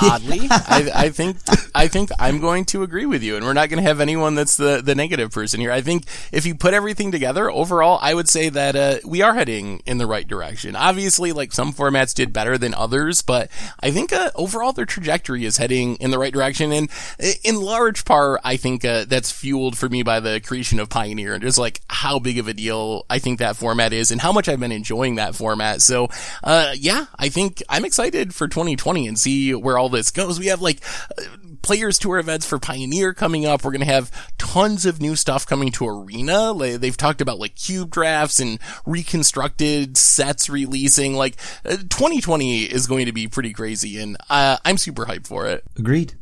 [0.10, 0.46] oddly.
[0.50, 1.36] I, I think
[1.74, 4.34] I think I'm going to agree with you, and we're not going to have anyone
[4.34, 5.72] that's the the negative person here.
[5.72, 9.34] I think if you put everything together, overall, I would say that uh, we are
[9.34, 10.76] heading in the right direction.
[10.76, 15.44] Obviously, like some formats did better than others, but I think uh, overall their trajectory
[15.44, 16.90] is heading in the right direction, and
[17.22, 20.88] uh, in large part, I think uh, that's fueled for me by the creation of
[20.88, 24.20] Pioneer and just like how big of a deal I think that format is, and
[24.20, 25.82] how much I've been enjoying that format.
[25.82, 26.08] So,
[26.42, 30.38] uh, yeah, I think I'm excited for 2020 and see where all this goes.
[30.38, 30.80] We have like
[31.18, 31.22] uh,
[31.62, 33.64] players tour events for Pioneer coming up.
[33.64, 36.52] We're going to have tons of new stuff coming to Arena.
[36.52, 41.14] Like, they've talked about like cube drafts and reconstructed sets releasing.
[41.14, 45.46] Like uh, 2020 is going to be pretty crazy and uh, I'm super hyped for
[45.46, 45.64] it.
[45.76, 46.14] Agreed.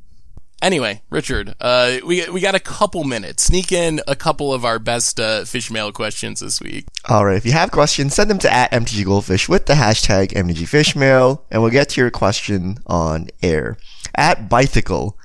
[0.60, 3.44] Anyway, Richard, uh, we we got a couple minutes.
[3.44, 6.86] Sneak in a couple of our best uh, fish mail questions this week.
[7.08, 7.36] All right.
[7.36, 11.62] If you have questions, send them to at MTG Goldfish with the hashtag MTGFishmail, and
[11.62, 13.78] we'll get to your question on air.
[14.16, 15.16] At Bicycle,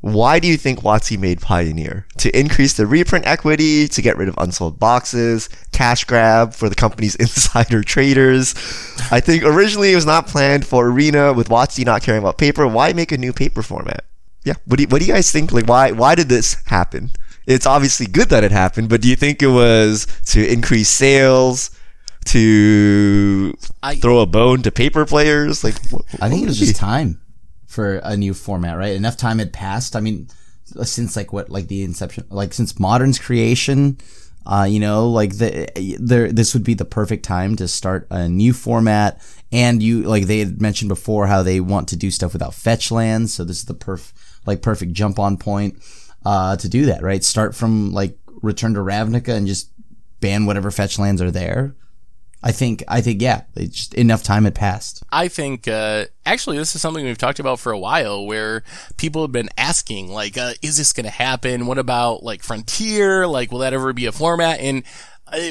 [0.00, 2.06] why do you think WotC made Pioneer?
[2.18, 6.74] To increase the reprint equity, to get rid of unsold boxes, cash grab for the
[6.76, 8.54] company's insider traders.
[9.10, 12.66] I think originally it was not planned for Arena with WotC not caring about paper.
[12.66, 14.04] Why make a new paper format?
[14.44, 14.54] Yeah.
[14.66, 15.52] What do you, what do you guys think?
[15.52, 17.10] Like, why why did this happen?
[17.46, 21.70] It's obviously good that it happened, but do you think it was to increase sales,
[22.26, 25.64] to I- throw a bone to paper players?
[25.64, 27.20] Like, what, I think it was would just time
[27.66, 28.94] for a new format, right?
[28.94, 29.96] Enough time had passed.
[29.96, 30.28] I mean,
[30.82, 33.98] since like what, like the inception, like since modern's creation,
[34.46, 35.68] uh, you know, like the
[36.00, 39.20] there, this would be the perfect time to start a new format.
[39.50, 42.90] And you, like they had mentioned before, how they want to do stuff without fetch
[42.90, 43.34] lands.
[43.34, 44.12] So this is the perf,
[44.46, 45.76] like perfect jump on point,
[46.24, 47.22] uh, to do that, right?
[47.22, 49.70] Start from like Return to Ravnica and just
[50.20, 51.74] ban whatever fetch lands are there.
[52.44, 55.04] I think, I think, yeah, it's just enough time had passed.
[55.12, 58.64] I think uh, actually this is something we've talked about for a while, where
[58.96, 61.66] people have been asking, like, uh, is this going to happen?
[61.66, 63.28] What about like Frontier?
[63.28, 64.58] Like, will that ever be a format?
[64.58, 64.82] And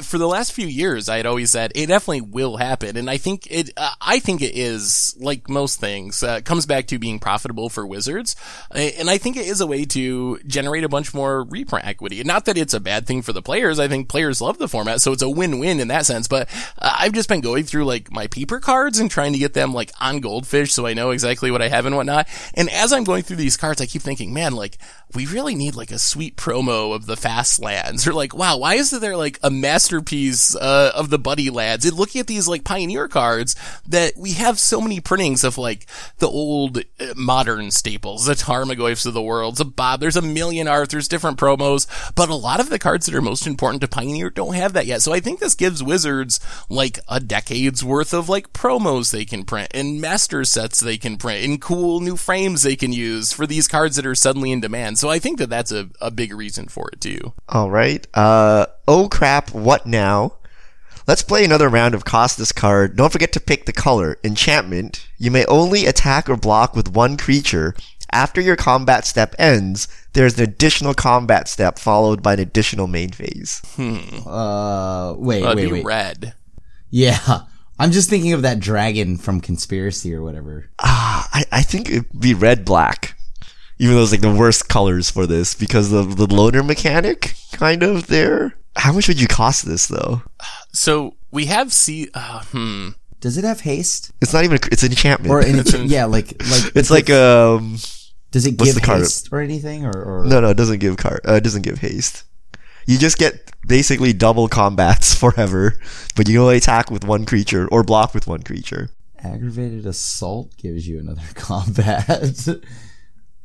[0.01, 3.17] for the last few years, I had always said it definitely will happen, and I
[3.17, 3.71] think it.
[3.75, 6.21] Uh, I think it is like most things.
[6.21, 8.35] Uh, comes back to being profitable for Wizards,
[8.71, 12.23] and I think it is a way to generate a bunch more reprint equity.
[12.23, 13.79] Not that it's a bad thing for the players.
[13.79, 16.27] I think players love the format, so it's a win-win in that sense.
[16.27, 19.53] But uh, I've just been going through like my paper cards and trying to get
[19.53, 22.27] them like on Goldfish, so I know exactly what I have and whatnot.
[22.53, 24.77] And as I'm going through these cards, I keep thinking, man, like
[25.15, 28.75] we really need like a sweet promo of the fast lands, or like, wow, why
[28.75, 31.85] is there like a masterpiece uh, of the Buddy lads.
[31.85, 33.55] And looking at these like Pioneer cards,
[33.87, 35.85] that we have so many printings of like
[36.17, 40.01] the old uh, modern staples, the Tarmogoyfs of the world, the Bob.
[40.01, 40.89] There's a million art.
[40.89, 44.29] There's different promos, but a lot of the cards that are most important to Pioneer
[44.29, 45.01] don't have that yet.
[45.01, 49.45] So I think this gives Wizards like a decade's worth of like promos they can
[49.45, 53.47] print and master sets they can print and cool new frames they can use for
[53.47, 54.99] these cards that are suddenly in demand.
[54.99, 57.31] So I think that that's a, a big reason for it too.
[57.47, 58.05] All right.
[58.13, 60.33] Uh, oh crap, what now?
[61.07, 62.97] Let's play another round of cost this card.
[62.97, 64.17] Don't forget to pick the color.
[64.21, 65.07] Enchantment.
[65.17, 67.73] You may only attack or block with one creature.
[68.11, 73.11] After your combat step ends, there's an additional combat step followed by an additional main
[73.11, 73.61] phase.
[73.75, 74.27] Hmm.
[74.27, 75.85] Uh, wait, That'd wait, be wait.
[75.85, 76.33] red.
[76.89, 77.43] Yeah.
[77.79, 80.69] I'm just thinking of that dragon from Conspiracy or whatever.
[80.79, 83.15] Ah, I, I think it'd be red black.
[83.79, 87.81] Even though it's like the worst colors for this because of the loader mechanic kind
[87.81, 88.53] of there.
[88.75, 90.21] How much would you cost this though?
[90.71, 92.09] So we have C.
[92.13, 92.89] Uh, hmm.
[93.19, 94.11] Does it have haste?
[94.21, 95.31] It's not even a, it's an enchantment.
[95.31, 97.77] Or an It's encha- yeah, like like it's like um
[98.31, 99.01] does it give the card?
[99.01, 101.79] haste or anything or, or no no it doesn't give car uh, it doesn't give
[101.79, 102.23] haste.
[102.87, 105.79] You just get basically double combats forever,
[106.15, 108.89] but you only attack with one creature or block with one creature.
[109.23, 112.07] aggravated assault gives you another combat.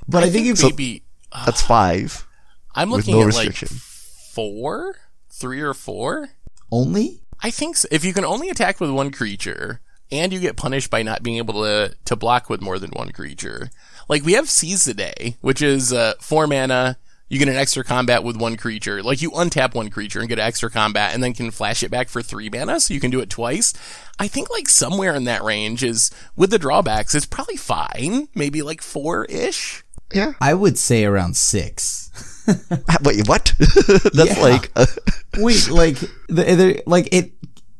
[0.08, 1.02] but I, think, if maybe
[1.44, 2.26] That's five.
[2.74, 4.96] I'm with looking no at like four,
[5.37, 6.30] three or four.
[6.72, 7.89] only I think so.
[7.91, 9.80] if you can only attack with one creature
[10.11, 13.12] and you get punished by not being able to to block with more than one
[13.12, 13.70] creature,
[14.09, 16.97] like we have Seize the Day, which is uh, four mana.
[17.28, 19.03] You get an extra combat with one creature.
[19.03, 21.91] Like you untap one creature and get an extra combat, and then can flash it
[21.91, 23.74] back for three mana, so you can do it twice.
[24.18, 27.16] I think like somewhere in that range is with the drawbacks.
[27.16, 29.84] It's probably fine, maybe like four ish.
[30.14, 30.34] Yeah.
[30.41, 32.11] I would say around six.
[33.03, 33.53] Wait, what?
[33.59, 34.42] That's Yeah.
[34.42, 34.86] like uh,
[35.38, 37.32] Wait, like the, the like it.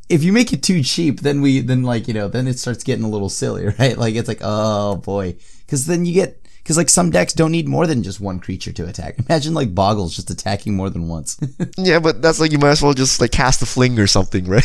[0.09, 2.85] If you make it too cheap, then we then like you know then it starts
[2.85, 3.99] getting a little silly, right?
[3.99, 5.37] Like it's like oh boy,
[5.67, 8.73] because then you get because like some decks don't need more than just one creature
[8.73, 9.17] to attack.
[9.29, 11.39] Imagine like Boggles just attacking more than once.
[11.77, 14.45] Yeah, but that's like you might as well just like cast a fling or something,
[14.47, 14.65] right?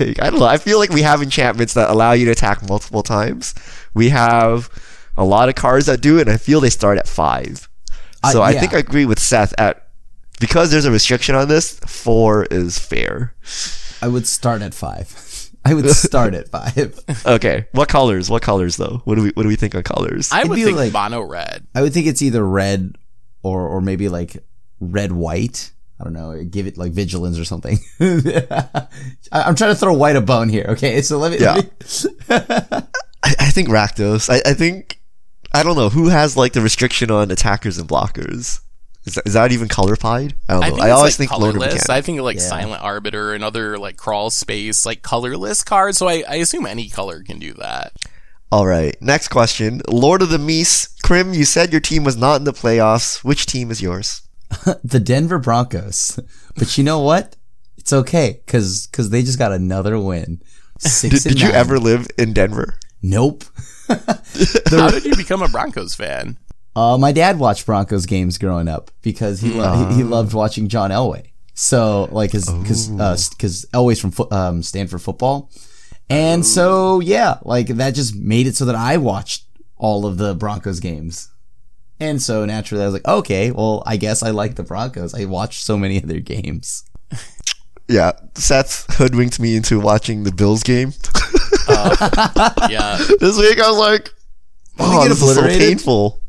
[0.00, 0.46] like I don't know.
[0.46, 3.54] I feel like we have enchantments that allow you to attack multiple times.
[3.94, 4.68] We have
[5.16, 7.68] a lot of cards that do and I feel they start at five.
[8.22, 9.88] Uh, So I think I agree with Seth at
[10.40, 11.78] because there's a restriction on this.
[11.80, 13.34] Four is fair.
[14.00, 15.14] I would start at five.
[15.64, 16.98] I would start at five.
[17.26, 18.28] Okay, what colors?
[18.28, 19.00] What colors though?
[19.04, 20.30] What do we what do we think on colors?
[20.32, 21.66] I It'd would be think like- mono red.
[21.74, 22.96] I would think it's either red
[23.42, 24.36] or or maybe like
[24.80, 25.70] red white.
[26.00, 26.42] I don't know.
[26.42, 27.78] Give it like vigilance or something.
[28.00, 28.88] I,
[29.30, 30.66] I'm trying to throw white a bone here.
[30.70, 31.38] Okay, so let me.
[31.38, 31.54] Yeah.
[31.54, 31.64] Let
[32.50, 32.88] me
[33.22, 34.28] I, I think Rakdos.
[34.28, 34.98] I, I think
[35.54, 38.60] I don't know who has like the restriction on attackers and blockers.
[39.04, 40.34] Is that, is that even colorified?
[40.48, 40.74] I don't I know.
[40.76, 41.56] think I, it's always like think colorless.
[41.74, 41.90] mechanic.
[41.90, 42.42] I think like Yeah.
[42.42, 45.98] Silent Arbiter and other like crawl space, like colorless cards.
[45.98, 47.92] So I, I assume any color can do that.
[48.52, 48.94] All right.
[49.00, 49.80] Next question.
[49.88, 51.00] Lord of the Meese.
[51.02, 53.24] Crim, you said your team was not in the playoffs.
[53.24, 54.22] Which team is yours?
[54.84, 56.20] the Denver Broncos.
[56.56, 57.34] But you know what?
[57.78, 60.40] It's okay because because they just got another win.
[60.78, 62.74] Six Did, did you ever live in Denver?
[63.02, 63.44] Nope.
[64.70, 66.38] How did you become a Broncos fan?
[66.74, 70.68] Uh, my dad watched Broncos games growing up because he lo- he, he loved watching
[70.68, 71.26] John Elway.
[71.54, 72.88] So like his because
[73.28, 75.50] because Elway's from fo- um, Stanford football,
[76.08, 79.44] and so yeah, like that just made it so that I watched
[79.76, 81.28] all of the Broncos games.
[82.00, 85.14] And so naturally, I was like, okay, well, I guess I like the Broncos.
[85.14, 86.84] I watched so many of their games.
[87.88, 88.12] Yeah.
[88.34, 90.92] Seth hoodwinked me into watching the Bills game.
[91.68, 92.52] Oh.
[92.68, 94.12] Yeah, this week I was like,
[94.80, 96.20] oh, this is so painful.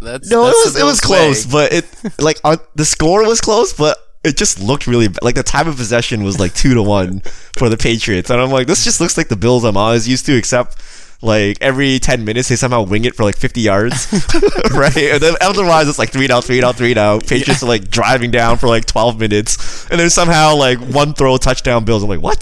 [0.00, 1.16] that's No, that's it was it was Bills' way.
[1.18, 5.18] close, but it like on, the score was close, but it just looked really ba-
[5.22, 7.20] like the time of possession was like two to one
[7.58, 10.24] for the Patriots, and I'm like, this just looks like the Bills I'm always used
[10.26, 10.80] to, except
[11.22, 14.06] like every ten minutes they somehow wing it for like 50 yards,
[14.72, 14.96] right?
[14.96, 17.20] And then otherwise it's like three down, three down, three down.
[17.20, 21.36] Patriots are like driving down for like 12 minutes, and then somehow like one throw
[21.36, 22.02] touchdown Bills.
[22.02, 22.40] I'm like, what?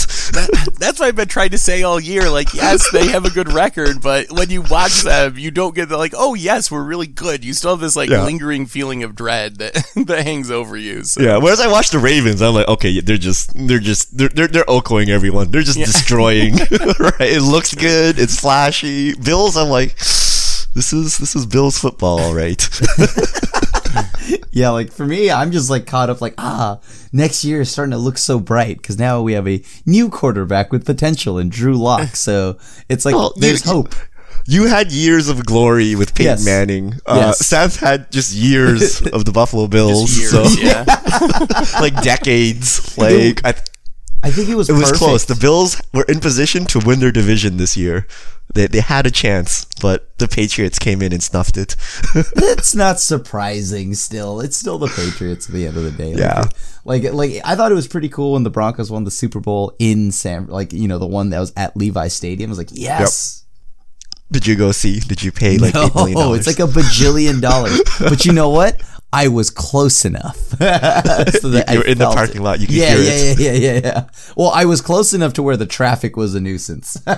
[0.79, 2.31] That's what I've been trying to say all year.
[2.31, 5.89] Like, yes, they have a good record, but when you watch them, you don't get
[5.89, 7.45] the like, oh yes, we're really good.
[7.45, 8.24] You still have this like Yeah.
[8.24, 9.74] lingering feeling of dread that
[10.07, 11.03] that hangs over you.
[11.05, 11.20] So.
[11.22, 11.39] Yeah.
[11.39, 14.64] Whereas I watch the Ravens, I'm like, okay, they're just they're just they're they're, they're
[14.64, 15.51] okoing everyone.
[15.51, 16.57] They're just destroying.
[16.57, 17.20] right?
[17.20, 18.18] It looks good.
[18.18, 18.39] It's
[18.73, 19.14] flashy.
[19.14, 22.66] Bills, I'm like, this is this is Bills football, all right.
[24.51, 26.21] Yeah, like for me, I'm just like caught up.
[26.21, 26.81] Like ah,
[27.12, 30.73] next year is starting to look so bright because now we have a new quarterback
[30.73, 32.16] with potential in Drew Lock.
[32.16, 32.59] So
[32.89, 33.95] it's like Well, there's you- hope.
[34.47, 36.45] you had years of glory with Peyton Yes.
[36.45, 36.95] Manning.
[37.07, 37.47] Uh, Yes.
[37.47, 40.19] Seth had just years of the Buffalo Bills.
[40.19, 40.85] Years, so yeah.
[41.81, 42.99] like decades.
[42.99, 43.55] Like I,
[44.25, 44.99] I think it was It was perfect.
[44.99, 45.25] close.
[45.25, 48.07] The Bills were in position to win their division this year.
[48.55, 51.77] They they had a chance, but the Patriots came in and snuffed it.
[52.15, 53.95] It's not surprising.
[53.95, 56.15] Still, it's still the Patriots at the end of the day.
[56.15, 56.45] Like, Yeah.
[56.85, 59.75] like like I thought it was pretty cool when the Broncos won the Super Bowl
[59.79, 62.51] in San, like you know the one that was at Levi Stadium.
[62.51, 63.45] I was like, yes.
[64.31, 65.01] Did you go see?
[65.01, 67.81] Did you pay like No, it's like a bajillion dollars.
[68.01, 68.81] but you know what?
[69.13, 70.37] I was close enough.
[70.51, 72.45] so that You were in the parking it.
[72.45, 72.61] lot.
[72.61, 73.39] You could yeah, hear yeah, it.
[73.39, 74.09] yeah, yeah, yeah, yeah.
[74.37, 76.97] Well, I was close enough to where the traffic was a nuisance.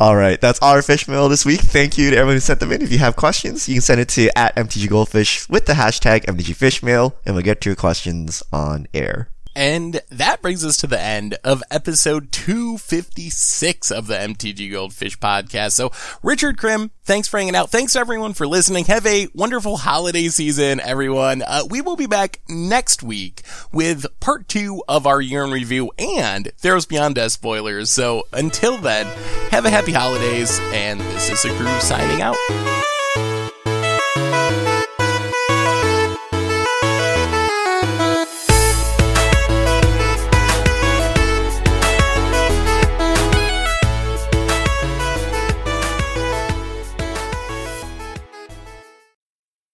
[0.00, 1.60] All right, that's our fish mail this week.
[1.60, 2.82] Thank you to everyone who sent them in.
[2.82, 6.24] If you have questions, you can send it to at MTG Goldfish with the hashtag
[6.26, 9.28] MTG Fishmail, and we'll get to your questions on air.
[9.56, 15.72] And that brings us to the end of episode 256 of the MTG Goldfish podcast.
[15.72, 15.92] So,
[16.22, 17.70] Richard Crim, thanks for hanging out.
[17.70, 18.86] Thanks to everyone for listening.
[18.86, 21.42] Have a wonderful holiday season, everyone.
[21.42, 23.42] Uh, we will be back next week
[23.72, 27.90] with part two of our year in review and Theros Beyond Death spoilers.
[27.90, 29.06] So, until then,
[29.50, 32.36] have a happy holidays, and this is a crew signing out.